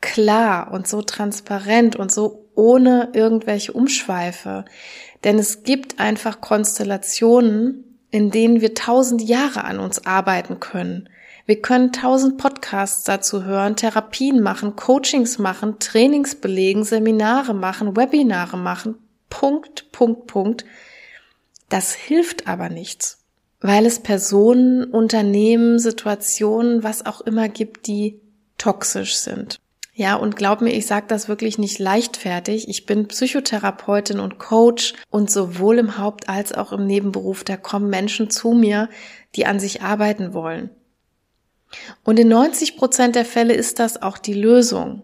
klar 0.00 0.72
und 0.72 0.86
so 0.86 1.02
transparent 1.02 1.96
und 1.96 2.12
so 2.12 2.48
ohne 2.54 3.10
irgendwelche 3.12 3.72
Umschweife. 3.72 4.64
Denn 5.24 5.38
es 5.38 5.62
gibt 5.62 5.98
einfach 5.98 6.40
Konstellationen, 6.40 7.98
in 8.10 8.30
denen 8.30 8.60
wir 8.60 8.74
tausend 8.74 9.22
Jahre 9.22 9.64
an 9.64 9.78
uns 9.78 10.06
arbeiten 10.06 10.60
können. 10.60 11.08
Wir 11.46 11.60
können 11.62 11.92
tausend 11.92 12.38
Podcasts 12.38 13.04
dazu 13.04 13.44
hören, 13.44 13.76
Therapien 13.76 14.42
machen, 14.42 14.74
Coachings 14.76 15.38
machen, 15.38 15.78
Trainings 15.78 16.34
belegen, 16.34 16.84
Seminare 16.84 17.54
machen, 17.54 17.96
Webinare 17.96 18.56
machen. 18.56 18.96
Punkt, 19.30 19.92
Punkt, 19.92 20.26
Punkt. 20.26 20.64
Das 21.68 21.94
hilft 21.94 22.46
aber 22.48 22.68
nichts 22.68 23.25
weil 23.60 23.86
es 23.86 24.00
Personen, 24.00 24.84
Unternehmen, 24.84 25.78
Situationen, 25.78 26.82
was 26.82 27.06
auch 27.06 27.20
immer 27.20 27.48
gibt, 27.48 27.86
die 27.86 28.20
toxisch 28.58 29.16
sind. 29.16 29.58
Ja, 29.94 30.16
und 30.16 30.36
glaub 30.36 30.60
mir, 30.60 30.74
ich 30.74 30.86
sage 30.86 31.06
das 31.08 31.26
wirklich 31.26 31.56
nicht 31.56 31.78
leichtfertig. 31.78 32.68
Ich 32.68 32.84
bin 32.84 33.08
Psychotherapeutin 33.08 34.20
und 34.20 34.38
Coach 34.38 34.92
und 35.08 35.30
sowohl 35.30 35.78
im 35.78 35.96
Haupt- 35.96 36.28
als 36.28 36.52
auch 36.52 36.72
im 36.72 36.86
Nebenberuf, 36.86 37.44
da 37.44 37.56
kommen 37.56 37.88
Menschen 37.88 38.28
zu 38.28 38.52
mir, 38.52 38.90
die 39.36 39.46
an 39.46 39.58
sich 39.58 39.80
arbeiten 39.80 40.34
wollen. 40.34 40.68
Und 42.04 42.18
in 42.18 42.28
90 42.28 42.76
Prozent 42.76 43.16
der 43.16 43.24
Fälle 43.24 43.54
ist 43.54 43.78
das 43.78 44.02
auch 44.02 44.18
die 44.18 44.34
Lösung. 44.34 45.02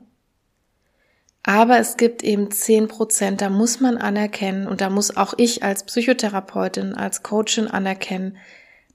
Aber 1.44 1.78
es 1.78 1.96
gibt 1.96 2.22
eben 2.22 2.50
10 2.50 2.88
Prozent, 2.88 3.40
da 3.40 3.50
muss 3.50 3.80
man 3.80 3.98
anerkennen 3.98 4.68
und 4.68 4.80
da 4.80 4.90
muss 4.90 5.16
auch 5.16 5.34
ich 5.36 5.62
als 5.64 5.84
Psychotherapeutin, 5.84 6.94
als 6.94 7.22
Coachin 7.22 7.66
anerkennen, 7.66 8.36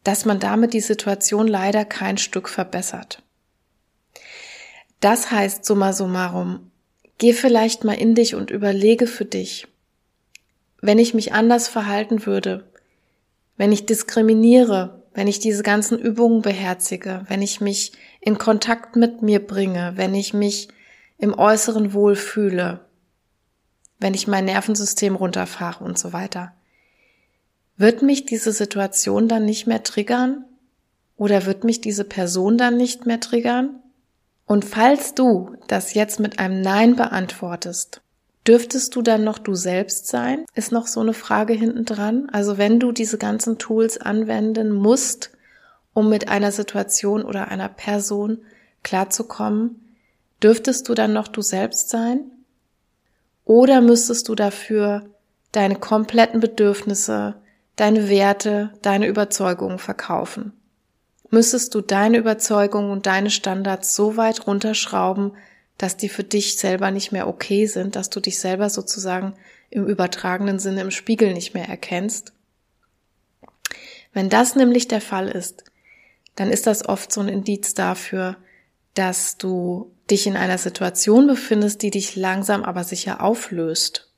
dass 0.04 0.24
man 0.24 0.40
damit 0.40 0.74
die 0.74 0.80
Situation 0.80 1.48
leider 1.48 1.84
kein 1.84 2.18
Stück 2.18 2.48
verbessert. 2.48 3.22
Das 5.02 5.30
heißt, 5.30 5.66
summa 5.66 5.92
summarum, 5.92 6.72
geh 7.18 7.34
vielleicht 7.34 7.84
mal 7.84 7.94
in 7.94 8.16
dich 8.16 8.34
und 8.34 8.50
überlege 8.50 9.08
für 9.08 9.26
dich, 9.26 9.68
wenn 10.82 11.00
ich 11.00 11.14
mich 11.14 11.34
anders 11.34 11.68
verhalten 11.68 12.26
würde, 12.26 12.72
wenn 13.58 13.74
ich 13.74 13.86
diskriminiere, 13.86 15.04
wenn 15.14 15.28
ich 15.28 15.40
diese 15.40 15.64
ganzen 15.64 16.00
Übungen 16.00 16.42
beherzige, 16.42 17.26
wenn 17.28 17.42
ich 17.42 17.60
mich 17.60 17.92
in 18.22 18.38
Kontakt 18.38 18.96
mit 18.96 19.22
mir 19.22 19.46
bringe, 19.46 19.94
wenn 19.96 20.16
ich 20.16 20.34
mich 20.34 20.70
im 21.18 21.38
äußeren 21.38 21.94
Wohl 21.94 22.16
fühle, 22.16 22.82
wenn 24.00 24.14
ich 24.14 24.28
mein 24.28 24.46
Nervensystem 24.46 25.16
runterfahre 25.16 25.84
und 25.84 25.98
so 25.98 26.14
weiter. 26.14 26.54
Wird 27.78 28.02
mich 28.02 28.26
diese 28.26 28.52
Situation 28.52 29.28
dann 29.28 29.46
nicht 29.46 29.68
mehr 29.68 29.84
triggern? 29.84 30.46
Oder 31.16 31.46
wird 31.46 31.64
mich 31.64 31.82
diese 31.82 32.04
Person 32.04 32.58
dann 32.58 32.78
nicht 32.78 33.06
mehr 33.06 33.20
triggern? 33.20 33.82
Und 34.46 34.66
falls 34.66 35.14
du 35.14 35.56
das 35.68 35.94
jetzt 35.94 36.20
mit 36.20 36.40
einem 36.40 36.62
Nein 36.62 36.96
beantwortest, 36.96 38.02
dürftest 38.48 38.96
du 38.96 39.02
dann 39.02 39.24
noch 39.24 39.40
du 39.40 39.56
selbst 39.56 40.08
sein? 40.08 40.46
Ist 40.56 40.72
noch 40.72 40.88
so 40.88 41.02
eine 41.02 41.14
Frage 41.14 41.54
hinten 41.54 41.86
dran. 41.86 42.30
Also 42.32 42.58
wenn 42.58 42.80
du 42.80 42.92
diese 42.92 43.18
ganzen 43.18 43.58
Tools 43.58 44.00
anwenden 44.00 44.72
musst, 44.72 45.32
um 45.94 46.10
mit 46.10 46.30
einer 46.30 46.52
Situation 46.52 47.24
oder 47.24 47.50
einer 47.50 47.70
Person 47.70 48.40
klarzukommen, 48.84 49.87
Dürftest 50.44 50.88
du 50.88 50.94
dann 50.94 51.14
noch 51.14 51.28
du 51.28 51.42
selbst 51.42 51.90
sein? 51.90 52.32
Oder 53.46 53.82
müsstest 53.82 54.28
du 54.28 54.36
dafür 54.36 55.10
deine 55.52 55.76
kompletten 55.76 56.40
Bedürfnisse, 56.40 57.36
deine 57.76 58.10
Werte, 58.10 58.72
deine 58.82 59.08
Überzeugungen 59.08 59.80
verkaufen? 59.80 60.54
Müsstest 61.30 61.74
du 61.76 61.82
deine 61.82 62.18
Überzeugungen 62.18 62.92
und 62.92 63.06
deine 63.06 63.30
Standards 63.30 63.96
so 63.96 64.16
weit 64.16 64.48
runterschrauben, 64.48 65.34
dass 65.78 65.98
die 65.98 66.10
für 66.10 66.24
dich 66.24 66.58
selber 66.58 66.92
nicht 66.92 67.12
mehr 67.12 67.28
okay 67.28 67.66
sind, 67.66 67.96
dass 67.96 68.10
du 68.10 68.20
dich 68.20 68.40
selber 68.40 68.70
sozusagen 68.70 69.34
im 69.70 69.86
übertragenen 69.86 70.60
Sinne 70.60 70.82
im 70.82 70.92
Spiegel 70.92 71.34
nicht 71.34 71.54
mehr 71.54 71.68
erkennst? 71.68 72.34
Wenn 74.14 74.30
das 74.30 74.56
nämlich 74.56 74.88
der 74.88 75.02
Fall 75.02 75.28
ist, 75.28 75.66
dann 76.36 76.50
ist 76.50 76.68
das 76.68 76.88
oft 76.88 77.12
so 77.12 77.22
ein 77.22 77.28
Indiz 77.28 77.74
dafür, 77.74 78.38
dass 78.98 79.38
du 79.38 79.92
dich 80.10 80.26
in 80.26 80.38
einer 80.38 80.58
Situation 80.58 81.28
befindest, 81.28 81.82
die 81.82 81.92
dich 81.92 82.16
langsam 82.16 82.64
aber 82.64 82.84
sicher 82.84 83.22
auflöst. 83.22 84.12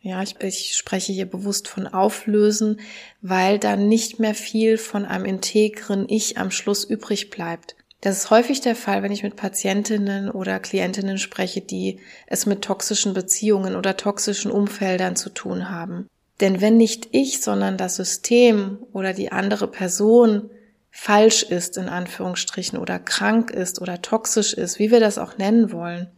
Ja, 0.00 0.22
ich, 0.22 0.36
ich, 0.40 0.76
spreche 0.76 1.12
hier 1.12 1.26
bewusst 1.26 1.68
von 1.68 1.86
auflösen, 1.86 2.80
weil 3.20 3.58
dann 3.58 3.86
nicht 3.86 4.18
mehr 4.18 4.34
viel 4.34 4.78
von 4.78 5.04
einem 5.04 5.26
integren 5.26 6.06
Ich 6.08 6.38
am 6.38 6.50
Schluss 6.50 6.84
übrig 6.84 7.28
bleibt. 7.28 7.76
Das 8.00 8.16
ist 8.16 8.30
häufig 8.30 8.62
der 8.62 8.76
Fall, 8.76 9.02
wenn 9.02 9.12
ich 9.12 9.22
mit 9.22 9.36
Patientinnen 9.36 10.30
oder 10.30 10.58
Klientinnen 10.58 11.18
spreche, 11.18 11.60
die 11.60 12.00
es 12.26 12.46
mit 12.46 12.62
toxischen 12.62 13.12
Beziehungen 13.12 13.76
oder 13.76 13.98
toxischen 13.98 14.50
Umfeldern 14.50 15.16
zu 15.16 15.28
tun 15.28 15.68
haben. 15.68 16.08
Denn 16.40 16.62
wenn 16.62 16.78
nicht 16.78 17.08
ich, 17.12 17.42
sondern 17.42 17.76
das 17.76 17.96
System 17.96 18.78
oder 18.94 19.12
die 19.12 19.30
andere 19.30 19.68
Person 19.68 20.48
falsch 20.90 21.42
ist, 21.42 21.76
in 21.76 21.88
Anführungsstrichen, 21.88 22.78
oder 22.78 22.98
krank 22.98 23.50
ist 23.50 23.80
oder 23.80 24.02
toxisch 24.02 24.52
ist, 24.54 24.78
wie 24.78 24.90
wir 24.90 25.00
das 25.00 25.18
auch 25.18 25.38
nennen 25.38 25.72
wollen, 25.72 26.08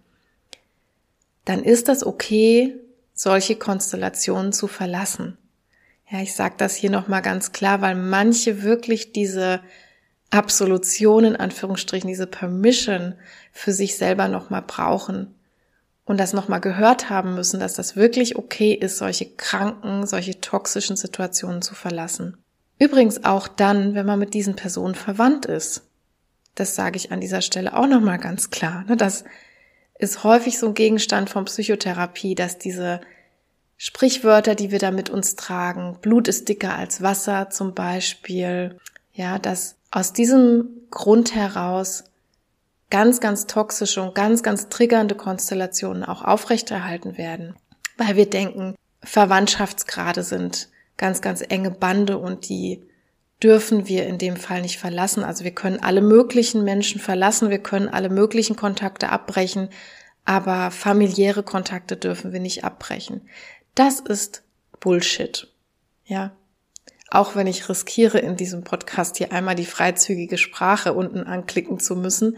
dann 1.44 1.62
ist 1.62 1.88
das 1.88 2.04
okay, 2.04 2.76
solche 3.14 3.56
Konstellationen 3.56 4.52
zu 4.52 4.66
verlassen. 4.66 5.36
Ja, 6.10 6.20
ich 6.20 6.34
sage 6.34 6.54
das 6.58 6.76
hier 6.76 6.90
nochmal 6.90 7.22
ganz 7.22 7.52
klar, 7.52 7.80
weil 7.80 7.94
manche 7.94 8.62
wirklich 8.62 9.12
diese 9.12 9.60
Absolution 10.30 11.24
in 11.24 11.36
Anführungsstrichen, 11.36 12.08
diese 12.08 12.26
Permission 12.26 13.14
für 13.52 13.72
sich 13.72 13.96
selber 13.96 14.28
nochmal 14.28 14.62
brauchen 14.62 15.34
und 16.04 16.18
das 16.18 16.32
nochmal 16.32 16.60
gehört 16.60 17.10
haben 17.10 17.34
müssen, 17.34 17.60
dass 17.60 17.74
das 17.74 17.96
wirklich 17.96 18.36
okay 18.36 18.72
ist, 18.72 18.98
solche 18.98 19.26
kranken, 19.26 20.06
solche 20.06 20.40
toxischen 20.40 20.96
Situationen 20.96 21.62
zu 21.62 21.74
verlassen. 21.74 22.38
Übrigens 22.82 23.22
auch 23.22 23.46
dann, 23.46 23.94
wenn 23.94 24.06
man 24.06 24.18
mit 24.18 24.34
diesen 24.34 24.56
Personen 24.56 24.96
verwandt 24.96 25.46
ist. 25.46 25.82
Das 26.56 26.74
sage 26.74 26.96
ich 26.96 27.12
an 27.12 27.20
dieser 27.20 27.40
Stelle 27.40 27.76
auch 27.76 27.86
nochmal 27.86 28.18
ganz 28.18 28.50
klar. 28.50 28.82
Ne? 28.88 28.96
Das 28.96 29.22
ist 30.00 30.24
häufig 30.24 30.58
so 30.58 30.66
ein 30.66 30.74
Gegenstand 30.74 31.30
von 31.30 31.44
Psychotherapie, 31.44 32.34
dass 32.34 32.58
diese 32.58 33.00
Sprichwörter, 33.76 34.56
die 34.56 34.72
wir 34.72 34.80
da 34.80 34.90
mit 34.90 35.10
uns 35.10 35.36
tragen, 35.36 35.98
Blut 36.02 36.26
ist 36.26 36.48
dicker 36.48 36.74
als 36.74 37.02
Wasser 37.02 37.50
zum 37.50 37.72
Beispiel, 37.72 38.80
ja, 39.12 39.38
dass 39.38 39.76
aus 39.92 40.12
diesem 40.12 40.68
Grund 40.90 41.36
heraus 41.36 42.02
ganz, 42.90 43.20
ganz 43.20 43.46
toxische 43.46 44.02
und 44.02 44.16
ganz, 44.16 44.42
ganz 44.42 44.70
triggernde 44.70 45.14
Konstellationen 45.14 46.02
auch 46.02 46.22
aufrechterhalten 46.22 47.16
werden, 47.16 47.54
weil 47.96 48.16
wir 48.16 48.28
denken, 48.28 48.74
Verwandtschaftsgrade 49.04 50.24
sind 50.24 50.71
ganz, 50.96 51.20
ganz 51.20 51.42
enge 51.48 51.70
Bande 51.70 52.18
und 52.18 52.48
die 52.48 52.82
dürfen 53.42 53.88
wir 53.88 54.06
in 54.06 54.18
dem 54.18 54.36
Fall 54.36 54.62
nicht 54.62 54.78
verlassen. 54.78 55.24
Also 55.24 55.44
wir 55.44 55.50
können 55.50 55.82
alle 55.82 56.00
möglichen 56.00 56.64
Menschen 56.64 57.00
verlassen, 57.00 57.50
wir 57.50 57.58
können 57.58 57.88
alle 57.88 58.08
möglichen 58.08 58.56
Kontakte 58.56 59.08
abbrechen, 59.08 59.68
aber 60.24 60.70
familiäre 60.70 61.42
Kontakte 61.42 61.96
dürfen 61.96 62.32
wir 62.32 62.40
nicht 62.40 62.64
abbrechen. 62.64 63.28
Das 63.74 63.98
ist 64.00 64.44
Bullshit. 64.80 65.48
Ja. 66.04 66.32
Auch 67.10 67.36
wenn 67.36 67.46
ich 67.46 67.68
riskiere, 67.68 68.18
in 68.18 68.36
diesem 68.36 68.64
Podcast 68.64 69.18
hier 69.18 69.32
einmal 69.32 69.54
die 69.54 69.66
freizügige 69.66 70.38
Sprache 70.38 70.92
unten 70.92 71.24
anklicken 71.24 71.78
zu 71.78 71.96
müssen. 71.96 72.36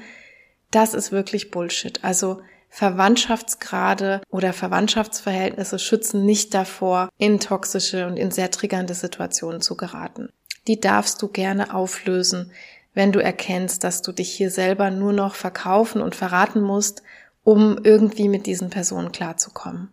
das 0.70 0.94
ist 0.94 1.12
wirklich 1.12 1.52
Bullshit. 1.52 2.02
Also 2.02 2.40
Verwandtschaftsgrade 2.76 4.20
oder 4.30 4.52
Verwandtschaftsverhältnisse 4.52 5.78
schützen 5.78 6.26
nicht 6.26 6.54
davor, 6.54 7.08
in 7.18 7.38
toxische 7.38 8.08
und 8.08 8.16
in 8.16 8.32
sehr 8.32 8.50
triggernde 8.50 8.94
Situationen 8.94 9.60
zu 9.60 9.76
geraten. 9.76 10.30
Die 10.66 10.80
darfst 10.80 11.22
du 11.22 11.28
gerne 11.28 11.72
auflösen, 11.72 12.50
wenn 12.92 13.12
du 13.12 13.20
erkennst, 13.20 13.84
dass 13.84 14.02
du 14.02 14.10
dich 14.10 14.32
hier 14.32 14.50
selber 14.50 14.90
nur 14.90 15.12
noch 15.12 15.36
verkaufen 15.36 16.02
und 16.02 16.16
verraten 16.16 16.62
musst, 16.62 17.04
um 17.44 17.78
irgendwie 17.84 18.28
mit 18.28 18.44
diesen 18.44 18.70
Personen 18.70 19.12
klarzukommen. 19.12 19.92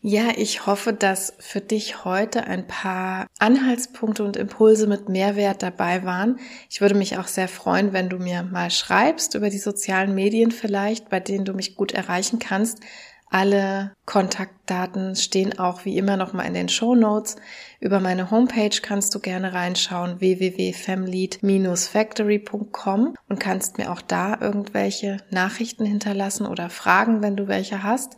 Ja, 0.00 0.30
ich 0.36 0.66
hoffe, 0.66 0.92
dass 0.92 1.34
für 1.38 1.60
dich 1.60 2.04
heute 2.04 2.44
ein 2.44 2.66
paar 2.66 3.26
Anhaltspunkte 3.38 4.24
und 4.24 4.36
Impulse 4.36 4.86
mit 4.86 5.08
Mehrwert 5.08 5.62
dabei 5.62 6.04
waren. 6.04 6.38
Ich 6.70 6.80
würde 6.80 6.94
mich 6.94 7.18
auch 7.18 7.26
sehr 7.26 7.48
freuen, 7.48 7.92
wenn 7.92 8.08
du 8.08 8.18
mir 8.18 8.44
mal 8.44 8.70
schreibst 8.70 9.34
über 9.34 9.50
die 9.50 9.58
sozialen 9.58 10.14
Medien 10.14 10.52
vielleicht, 10.52 11.08
bei 11.08 11.18
denen 11.18 11.44
du 11.44 11.54
mich 11.54 11.74
gut 11.74 11.92
erreichen 11.92 12.38
kannst. 12.38 12.80
Alle 13.28 13.96
Kontaktdaten 14.04 15.16
stehen 15.16 15.58
auch 15.58 15.84
wie 15.84 15.98
immer 15.98 16.16
noch 16.16 16.32
mal 16.32 16.44
in 16.44 16.54
den 16.54 16.68
Show 16.68 16.94
Notes. 16.94 17.34
Über 17.80 17.98
meine 17.98 18.30
Homepage 18.30 18.78
kannst 18.80 19.12
du 19.14 19.18
gerne 19.18 19.52
reinschauen 19.52 20.20
www.femlead-factory.com 20.20 23.16
und 23.28 23.40
kannst 23.40 23.78
mir 23.78 23.90
auch 23.90 24.02
da 24.02 24.38
irgendwelche 24.40 25.16
Nachrichten 25.30 25.84
hinterlassen 25.84 26.46
oder 26.46 26.70
Fragen, 26.70 27.20
wenn 27.22 27.36
du 27.36 27.48
welche 27.48 27.82
hast. 27.82 28.16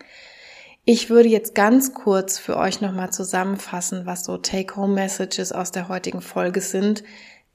Ich 0.91 1.11
würde 1.11 1.29
jetzt 1.29 1.55
ganz 1.55 1.93
kurz 1.93 2.39
für 2.39 2.57
euch 2.57 2.81
nochmal 2.81 3.11
zusammenfassen, 3.11 4.07
was 4.07 4.25
so 4.25 4.39
Take-Home-Messages 4.39 5.53
aus 5.53 5.71
der 5.71 5.91
heutigen 5.91 6.23
Folge 6.23 6.63
sind, 6.63 7.05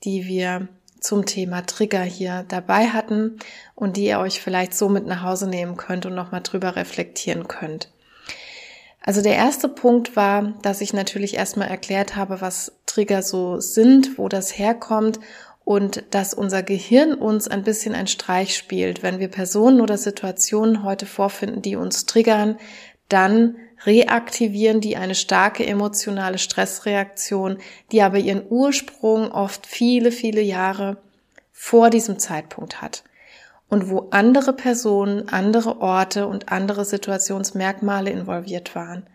die 0.04 0.28
wir 0.28 0.67
zum 1.00 1.26
Thema 1.26 1.65
Trigger 1.65 2.04
hier 2.04 2.46
dabei 2.48 2.89
hatten 2.89 3.39
und 3.74 3.98
die 3.98 4.06
ihr 4.06 4.19
euch 4.19 4.39
vielleicht 4.39 4.76
so 4.76 4.88
mit 4.88 5.08
nach 5.08 5.24
Hause 5.24 5.50
nehmen 5.50 5.78
könnt 5.78 6.06
und 6.06 6.13
nochmal 6.13 6.41
drüber 6.43 6.76
reflektieren 6.76 7.48
könnt. 7.48 7.91
Also 9.02 9.24
der 9.24 9.34
erste 9.34 9.67
Punkt 9.67 10.15
war, 10.15 10.54
dass 10.62 10.82
ich 10.82 10.93
natürlich 10.93 11.34
erstmal 11.34 11.69
erklärt 11.69 12.15
habe, 12.15 12.39
was 12.39 12.74
Trigger 12.86 13.24
so 13.24 13.60
sind, 13.60 14.19
wo 14.19 14.30
das 14.30 14.60
herkommt 14.60 15.19
und 15.65 16.04
dass 16.12 16.36
unser 16.36 16.62
Gehirn 16.62 17.15
uns 17.15 17.48
ein 17.48 17.63
bisschen 17.63 17.96
ein 17.96 18.08
Streich 18.08 18.56
spielt, 18.56 19.02
wenn 19.02 19.19
wir 19.19 19.30
Personen 19.30 19.82
oder 19.82 19.98
Situationen 19.98 20.84
heute 20.84 21.08
vorfinden, 21.08 21.62
die 21.62 21.78
uns 21.78 22.06
triggern, 22.06 22.58
dann 23.13 23.58
reaktivieren 23.86 24.82
die 24.82 24.97
eine 24.97 25.13
starke 25.13 25.65
emotionale 25.65 26.39
Stressreaktion, 26.39 27.60
die 27.91 28.02
aber 28.02 28.17
ihren 28.17 28.43
Ursprung 28.49 29.32
oft 29.32 29.67
viele, 29.67 30.12
viele 30.12 30.41
Jahre 30.41 30.97
vor 31.52 31.91
diesem 31.91 32.17
Zeitpunkt 32.17 32.82
hat 32.82 33.04
und 33.69 33.89
wo 33.89 34.08
andere 34.10 34.54
Personen, 34.54 35.30
andere 35.30 35.80
Orte 35.80 36.28
und 36.28 36.52
andere 36.52 36.86
Situationsmerkmale 36.86 38.10
involviert 38.10 38.73
waren. 38.73 39.06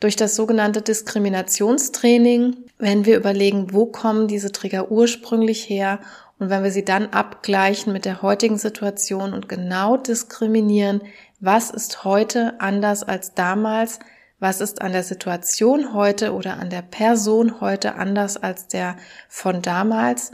Durch 0.00 0.16
das 0.16 0.34
sogenannte 0.34 0.82
Diskriminationstraining, 0.82 2.56
wenn 2.78 3.04
wir 3.04 3.16
überlegen, 3.16 3.72
wo 3.72 3.86
kommen 3.86 4.26
diese 4.26 4.50
Trigger 4.50 4.90
ursprünglich 4.90 5.68
her 5.68 6.00
und 6.38 6.50
wenn 6.50 6.64
wir 6.64 6.72
sie 6.72 6.84
dann 6.84 7.06
abgleichen 7.10 7.92
mit 7.92 8.04
der 8.04 8.20
heutigen 8.22 8.58
Situation 8.58 9.32
und 9.32 9.48
genau 9.48 9.96
diskriminieren, 9.96 11.00
was 11.40 11.70
ist 11.70 12.04
heute 12.04 12.60
anders 12.60 13.02
als 13.02 13.34
damals? 13.34 13.98
Was 14.40 14.60
ist 14.60 14.82
an 14.82 14.92
der 14.92 15.02
Situation 15.02 15.94
heute 15.94 16.34
oder 16.34 16.58
an 16.58 16.70
der 16.70 16.82
Person 16.82 17.60
heute 17.60 17.94
anders 17.94 18.36
als 18.36 18.66
der 18.68 18.96
von 19.28 19.62
damals? 19.62 20.32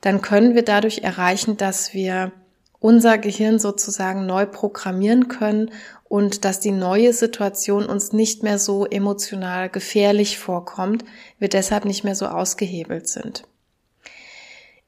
Dann 0.00 0.22
können 0.22 0.54
wir 0.54 0.62
dadurch 0.62 0.98
erreichen, 0.98 1.56
dass 1.56 1.92
wir 1.92 2.32
unser 2.80 3.18
Gehirn 3.18 3.58
sozusagen 3.58 4.26
neu 4.26 4.46
programmieren 4.46 5.28
können 5.28 5.70
und 6.04 6.44
dass 6.44 6.60
die 6.60 6.72
neue 6.72 7.12
Situation 7.12 7.86
uns 7.86 8.12
nicht 8.12 8.42
mehr 8.42 8.58
so 8.58 8.86
emotional 8.86 9.68
gefährlich 9.68 10.38
vorkommt, 10.38 11.04
wir 11.38 11.48
deshalb 11.48 11.84
nicht 11.84 12.04
mehr 12.04 12.14
so 12.14 12.26
ausgehebelt 12.26 13.08
sind. 13.08 13.44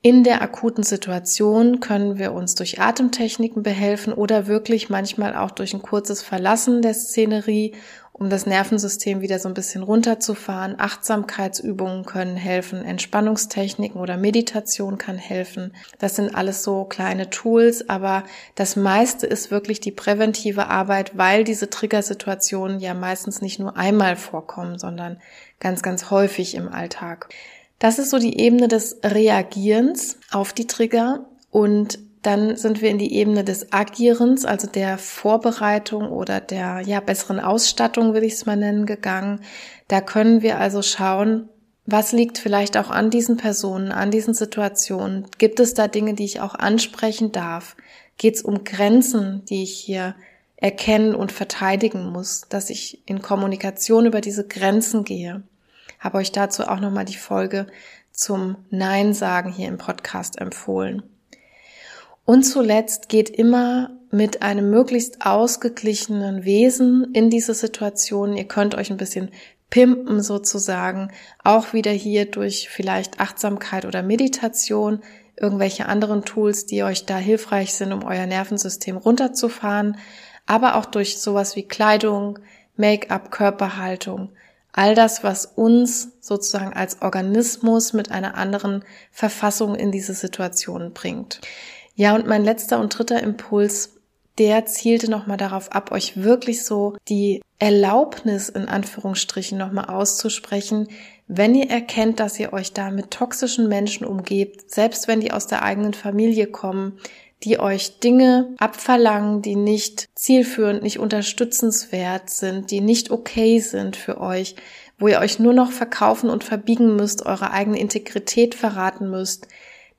In 0.02 0.24
der 0.24 0.40
akuten 0.40 0.82
Situation 0.82 1.80
können 1.80 2.16
wir 2.16 2.32
uns 2.32 2.54
durch 2.54 2.80
Atemtechniken 2.80 3.62
behelfen 3.62 4.14
oder 4.14 4.46
wirklich 4.46 4.88
manchmal 4.88 5.36
auch 5.36 5.50
durch 5.50 5.74
ein 5.74 5.82
kurzes 5.82 6.22
Verlassen 6.22 6.80
der 6.80 6.94
Szenerie, 6.94 7.74
um 8.14 8.30
das 8.30 8.46
Nervensystem 8.46 9.20
wieder 9.20 9.38
so 9.38 9.48
ein 9.48 9.54
bisschen 9.54 9.82
runterzufahren. 9.82 10.76
Achtsamkeitsübungen 10.78 12.06
können 12.06 12.36
helfen, 12.36 12.82
Entspannungstechniken 12.82 14.00
oder 14.00 14.16
Meditation 14.16 14.96
kann 14.96 15.18
helfen. 15.18 15.74
Das 15.98 16.16
sind 16.16 16.34
alles 16.34 16.62
so 16.62 16.84
kleine 16.84 17.28
Tools, 17.28 17.90
aber 17.90 18.24
das 18.54 18.76
meiste 18.76 19.26
ist 19.26 19.50
wirklich 19.50 19.80
die 19.80 19.92
präventive 19.92 20.68
Arbeit, 20.68 21.18
weil 21.18 21.44
diese 21.44 21.68
Triggersituationen 21.68 22.80
ja 22.80 22.94
meistens 22.94 23.42
nicht 23.42 23.60
nur 23.60 23.76
einmal 23.76 24.16
vorkommen, 24.16 24.78
sondern 24.78 25.20
ganz, 25.58 25.82
ganz 25.82 26.10
häufig 26.10 26.54
im 26.54 26.70
Alltag. 26.70 27.28
Das 27.80 27.98
ist 27.98 28.10
so 28.10 28.18
die 28.18 28.38
Ebene 28.38 28.68
des 28.68 28.98
Reagierens 29.02 30.18
auf 30.30 30.52
die 30.52 30.66
Trigger 30.66 31.24
und 31.50 31.98
dann 32.22 32.56
sind 32.56 32.82
wir 32.82 32.90
in 32.90 32.98
die 32.98 33.14
Ebene 33.14 33.42
des 33.42 33.72
Agierens, 33.72 34.44
also 34.44 34.66
der 34.66 34.98
Vorbereitung 34.98 36.12
oder 36.12 36.40
der 36.40 36.80
ja 36.80 37.00
besseren 37.00 37.40
Ausstattung, 37.40 38.12
will 38.12 38.22
ich 38.22 38.34
es 38.34 38.44
mal 38.44 38.56
nennen, 38.56 38.84
gegangen. 38.84 39.40
Da 39.88 40.02
können 40.02 40.42
wir 40.42 40.58
also 40.58 40.82
schauen, 40.82 41.48
was 41.86 42.12
liegt 42.12 42.36
vielleicht 42.36 42.76
auch 42.76 42.90
an 42.90 43.08
diesen 43.08 43.38
Personen, 43.38 43.92
an 43.92 44.10
diesen 44.10 44.34
Situationen? 44.34 45.26
Gibt 45.38 45.58
es 45.58 45.72
da 45.72 45.88
Dinge, 45.88 46.12
die 46.12 46.26
ich 46.26 46.40
auch 46.40 46.54
ansprechen 46.54 47.32
darf? 47.32 47.76
Geht 48.18 48.36
es 48.36 48.42
um 48.42 48.64
Grenzen, 48.64 49.46
die 49.46 49.62
ich 49.62 49.72
hier 49.72 50.14
erkennen 50.56 51.14
und 51.14 51.32
verteidigen 51.32 52.12
muss, 52.12 52.42
dass 52.50 52.68
ich 52.68 53.02
in 53.08 53.22
Kommunikation 53.22 54.04
über 54.04 54.20
diese 54.20 54.46
Grenzen 54.46 55.04
gehe? 55.04 55.42
Habe 56.00 56.18
euch 56.18 56.32
dazu 56.32 56.64
auch 56.64 56.80
nochmal 56.80 57.04
die 57.04 57.16
Folge 57.16 57.66
zum 58.10 58.56
Nein 58.70 59.14
sagen 59.14 59.52
hier 59.52 59.68
im 59.68 59.78
Podcast 59.78 60.40
empfohlen. 60.40 61.02
Und 62.24 62.42
zuletzt 62.42 63.08
geht 63.08 63.30
immer 63.30 63.90
mit 64.10 64.42
einem 64.42 64.70
möglichst 64.70 65.24
ausgeglichenen 65.24 66.44
Wesen 66.44 67.12
in 67.12 67.30
diese 67.30 67.54
Situation. 67.54 68.36
Ihr 68.36 68.44
könnt 68.44 68.74
euch 68.74 68.90
ein 68.90 68.96
bisschen 68.96 69.30
pimpen 69.70 70.20
sozusagen, 70.20 71.12
auch 71.44 71.72
wieder 71.72 71.92
hier 71.92 72.26
durch 72.26 72.68
vielleicht 72.68 73.20
Achtsamkeit 73.20 73.84
oder 73.84 74.02
Meditation, 74.02 75.00
irgendwelche 75.36 75.86
anderen 75.86 76.24
Tools, 76.24 76.66
die 76.66 76.82
euch 76.82 77.06
da 77.06 77.16
hilfreich 77.16 77.74
sind, 77.74 77.92
um 77.92 78.04
euer 78.04 78.26
Nervensystem 78.26 78.96
runterzufahren, 78.96 79.96
aber 80.46 80.74
auch 80.74 80.86
durch 80.86 81.18
sowas 81.20 81.56
wie 81.56 81.62
Kleidung, 81.62 82.40
Make-up, 82.76 83.30
Körperhaltung, 83.30 84.30
All 84.72 84.94
das, 84.94 85.24
was 85.24 85.46
uns 85.46 86.12
sozusagen 86.20 86.72
als 86.72 87.02
Organismus 87.02 87.92
mit 87.92 88.10
einer 88.10 88.36
anderen 88.36 88.84
Verfassung 89.10 89.74
in 89.74 89.90
diese 89.90 90.14
Situation 90.14 90.92
bringt. 90.92 91.40
Ja, 91.94 92.14
und 92.14 92.26
mein 92.26 92.44
letzter 92.44 92.78
und 92.80 92.96
dritter 92.96 93.22
Impuls, 93.22 93.96
der 94.38 94.64
zielte 94.66 95.10
nochmal 95.10 95.36
darauf 95.36 95.72
ab, 95.72 95.92
euch 95.92 96.22
wirklich 96.22 96.64
so 96.64 96.96
die 97.08 97.42
Erlaubnis 97.58 98.48
in 98.48 98.68
Anführungsstrichen 98.68 99.58
nochmal 99.58 99.86
auszusprechen, 99.86 100.88
wenn 101.28 101.54
ihr 101.54 101.70
erkennt, 101.70 102.18
dass 102.18 102.40
ihr 102.40 102.52
euch 102.52 102.72
da 102.72 102.90
mit 102.90 103.10
toxischen 103.10 103.68
Menschen 103.68 104.06
umgebt, 104.06 104.70
selbst 104.70 105.08
wenn 105.08 105.20
die 105.20 105.30
aus 105.30 105.46
der 105.46 105.62
eigenen 105.62 105.94
Familie 105.94 106.46
kommen, 106.46 106.98
die 107.42 107.58
euch 107.58 108.00
Dinge 108.00 108.54
abverlangen, 108.58 109.42
die 109.42 109.56
nicht 109.56 110.08
zielführend, 110.14 110.82
nicht 110.82 110.98
unterstützenswert 110.98 112.28
sind, 112.30 112.70
die 112.70 112.80
nicht 112.80 113.10
okay 113.10 113.60
sind 113.60 113.96
für 113.96 114.20
euch, 114.20 114.56
wo 114.98 115.08
ihr 115.08 115.18
euch 115.18 115.38
nur 115.38 115.54
noch 115.54 115.72
verkaufen 115.72 116.28
und 116.28 116.44
verbiegen 116.44 116.96
müsst, 116.96 117.24
eure 117.24 117.52
eigene 117.52 117.80
Integrität 117.80 118.54
verraten 118.54 119.08
müsst, 119.10 119.48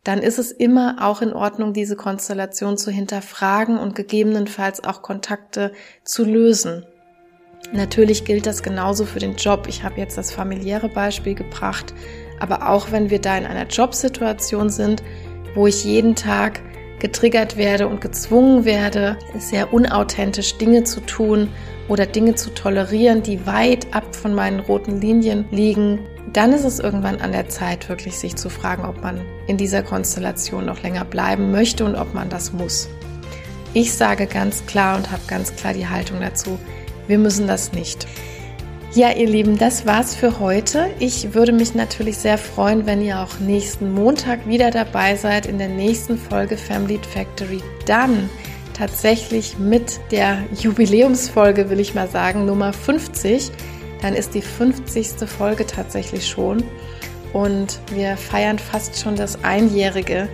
dann 0.03 0.19
ist 0.19 0.39
es 0.39 0.51
immer 0.51 0.97
auch 1.01 1.21
in 1.21 1.33
Ordnung, 1.33 1.73
diese 1.73 1.95
Konstellation 1.95 2.77
zu 2.77 2.91
hinterfragen 2.91 3.77
und 3.77 3.95
gegebenenfalls 3.95 4.83
auch 4.83 5.01
Kontakte 5.01 5.73
zu 6.03 6.23
lösen. 6.23 6.85
Natürlich 7.71 8.25
gilt 8.25 8.47
das 8.47 8.63
genauso 8.63 9.05
für 9.05 9.19
den 9.19 9.35
Job. 9.35 9.67
Ich 9.67 9.83
habe 9.83 9.99
jetzt 9.99 10.17
das 10.17 10.31
familiäre 10.31 10.89
Beispiel 10.89 11.35
gebracht, 11.35 11.93
aber 12.39 12.69
auch 12.69 12.91
wenn 12.91 13.11
wir 13.11 13.21
da 13.21 13.37
in 13.37 13.45
einer 13.45 13.67
Jobsituation 13.67 14.69
sind, 14.69 15.03
wo 15.53 15.67
ich 15.67 15.83
jeden 15.83 16.15
Tag 16.15 16.61
getriggert 17.01 17.57
werde 17.57 17.87
und 17.87 17.99
gezwungen 17.99 18.63
werde, 18.63 19.17
sehr 19.37 19.73
unauthentisch 19.73 20.57
Dinge 20.57 20.83
zu 20.83 21.01
tun 21.01 21.49
oder 21.89 22.05
Dinge 22.05 22.35
zu 22.35 22.51
tolerieren, 22.51 23.23
die 23.23 23.45
weit 23.47 23.87
ab 23.91 24.15
von 24.15 24.35
meinen 24.35 24.59
roten 24.59 25.01
Linien 25.01 25.45
liegen, 25.51 25.99
dann 26.31 26.53
ist 26.53 26.63
es 26.63 26.79
irgendwann 26.79 27.19
an 27.19 27.31
der 27.31 27.49
Zeit, 27.49 27.89
wirklich 27.89 28.17
sich 28.17 28.35
zu 28.35 28.49
fragen, 28.49 28.85
ob 28.85 29.01
man 29.01 29.19
in 29.47 29.57
dieser 29.57 29.81
Konstellation 29.81 30.65
noch 30.65 30.83
länger 30.83 31.03
bleiben 31.03 31.51
möchte 31.51 31.83
und 31.83 31.95
ob 31.95 32.13
man 32.13 32.29
das 32.29 32.53
muss. 32.53 32.87
Ich 33.73 33.93
sage 33.93 34.27
ganz 34.27 34.65
klar 34.67 34.95
und 34.95 35.11
habe 35.11 35.23
ganz 35.27 35.55
klar 35.55 35.73
die 35.73 35.87
Haltung 35.87 36.21
dazu, 36.21 36.59
wir 37.07 37.17
müssen 37.17 37.47
das 37.47 37.73
nicht. 37.73 38.05
Ja, 38.93 39.09
ihr 39.13 39.27
Lieben, 39.27 39.57
das 39.57 39.85
war's 39.85 40.15
für 40.15 40.41
heute. 40.41 40.89
Ich 40.99 41.33
würde 41.33 41.53
mich 41.53 41.73
natürlich 41.73 42.17
sehr 42.17 42.37
freuen, 42.37 42.85
wenn 42.85 43.01
ihr 43.01 43.21
auch 43.21 43.39
nächsten 43.39 43.93
Montag 43.93 44.45
wieder 44.49 44.69
dabei 44.69 45.15
seid 45.15 45.45
in 45.45 45.57
der 45.57 45.69
nächsten 45.69 46.17
Folge 46.17 46.57
Family 46.57 46.99
Factory. 47.13 47.61
Dann 47.85 48.29
tatsächlich 48.73 49.57
mit 49.57 50.01
der 50.11 50.43
Jubiläumsfolge, 50.59 51.69
will 51.69 51.79
ich 51.79 51.95
mal 51.95 52.09
sagen, 52.09 52.45
Nummer 52.45 52.73
50. 52.73 53.49
Dann 54.01 54.13
ist 54.13 54.33
die 54.33 54.41
50. 54.41 55.25
Folge 55.25 55.65
tatsächlich 55.65 56.27
schon. 56.27 56.61
Und 57.31 57.79
wir 57.93 58.17
feiern 58.17 58.59
fast 58.59 58.99
schon 58.99 59.15
das 59.15 59.41
Einjährige 59.41 60.27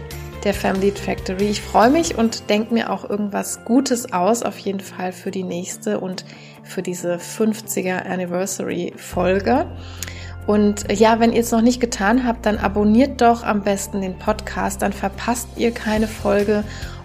der 0.48 0.54
Family 0.54 0.92
Factory. 0.92 1.50
Ich 1.50 1.62
freue 1.62 1.90
mich 1.90 2.18
und 2.18 2.50
denke 2.50 2.74
mir 2.74 2.90
auch 2.90 3.10
irgendwas 3.10 3.66
Gutes 3.66 4.14
aus, 4.14 4.44
auf 4.44 4.58
jeden 4.60 4.80
Fall 4.80 5.12
für 5.12 5.30
die 5.30 5.44
nächste 5.44 6.00
und 6.00 6.24
für 6.64 6.82
diese 6.82 7.18
50er 7.18 8.06
Anniversary 8.06 8.94
Folge. 8.96 9.66
Und 10.46 10.90
ja, 10.90 11.20
wenn 11.20 11.34
ihr 11.34 11.42
es 11.42 11.52
noch 11.52 11.60
nicht 11.62 11.82
getan 11.82 12.26
habt, 12.26 12.46
dann 12.46 12.60
abonniert 12.60 13.20
doch 13.20 13.44
am 13.44 13.62
besten 13.64 14.00
den 14.00 14.18
Podcast, 14.18 14.82
dann 14.82 14.94
verpasst 14.94 15.50
ihr 15.58 15.72
keine 15.72 16.08
Folge 16.08 16.64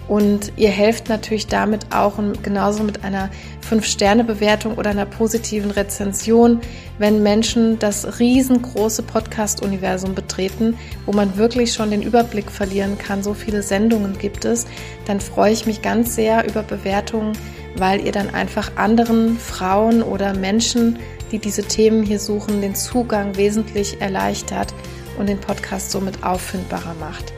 und 0.09 0.53
ihr 0.57 0.71
helft 0.71 1.09
natürlich 1.09 1.47
damit 1.47 1.87
auch 1.95 2.19
und 2.19 2.43
genauso 2.43 2.83
mit 2.83 3.05
einer 3.05 3.31
5-Sterne-Bewertung 3.69 4.75
oder 4.75 4.91
einer 4.91 5.07
positiven 5.07 5.71
Rezension, 5.71 6.61
wenn 6.99 7.23
Menschen 7.23 7.79
das 7.79 8.19
riesengroße 8.19 9.05
Podcast-Universum 9.05 10.15
betreten, 10.15 10.77
wo 11.07 11.13
man 11.13 11.37
wirklich 11.37 11.73
schon 11.73 11.91
den 11.91 12.03
Überblick 12.03 12.51
verlieren 12.51 12.99
kann. 12.99 13.23
So 13.23 13.35
viele 13.35 13.63
Sendungen 13.63 14.19
gibt 14.19 14.45
es. 14.45 14.67
Dann 15.07 15.21
freue 15.21 15.53
ich 15.53 15.67
mich 15.67 15.83
ganz 15.83 16.15
sehr 16.15 16.49
über 16.49 16.63
Bewertungen, 16.63 17.33
weil 17.77 18.05
ihr 18.05 18.13
dann 18.13 18.35
einfach 18.35 18.73
anderen 18.77 19.39
Frauen 19.39 20.03
oder 20.03 20.35
Menschen, 20.35 20.99
die 21.31 21.39
diese 21.39 21.63
Themen 21.63 22.03
hier 22.03 22.19
suchen, 22.19 22.61
den 22.61 22.75
Zugang 22.75 23.37
wesentlich 23.37 24.01
erleichtert 24.01 24.75
und 25.19 25.29
den 25.29 25.39
Podcast 25.39 25.91
somit 25.91 26.23
auffindbarer 26.23 26.95
macht. 27.01 27.33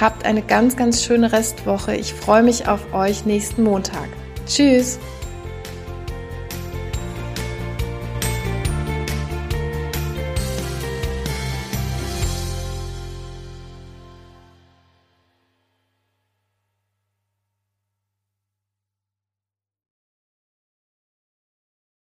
Habt 0.00 0.24
eine 0.24 0.42
ganz, 0.42 0.76
ganz 0.76 1.04
schöne 1.04 1.32
Restwoche. 1.32 1.94
Ich 1.94 2.14
freue 2.14 2.42
mich 2.42 2.66
auf 2.68 2.92
euch 2.92 3.24
nächsten 3.24 3.62
Montag. 3.62 4.08
Tschüss! 4.46 4.98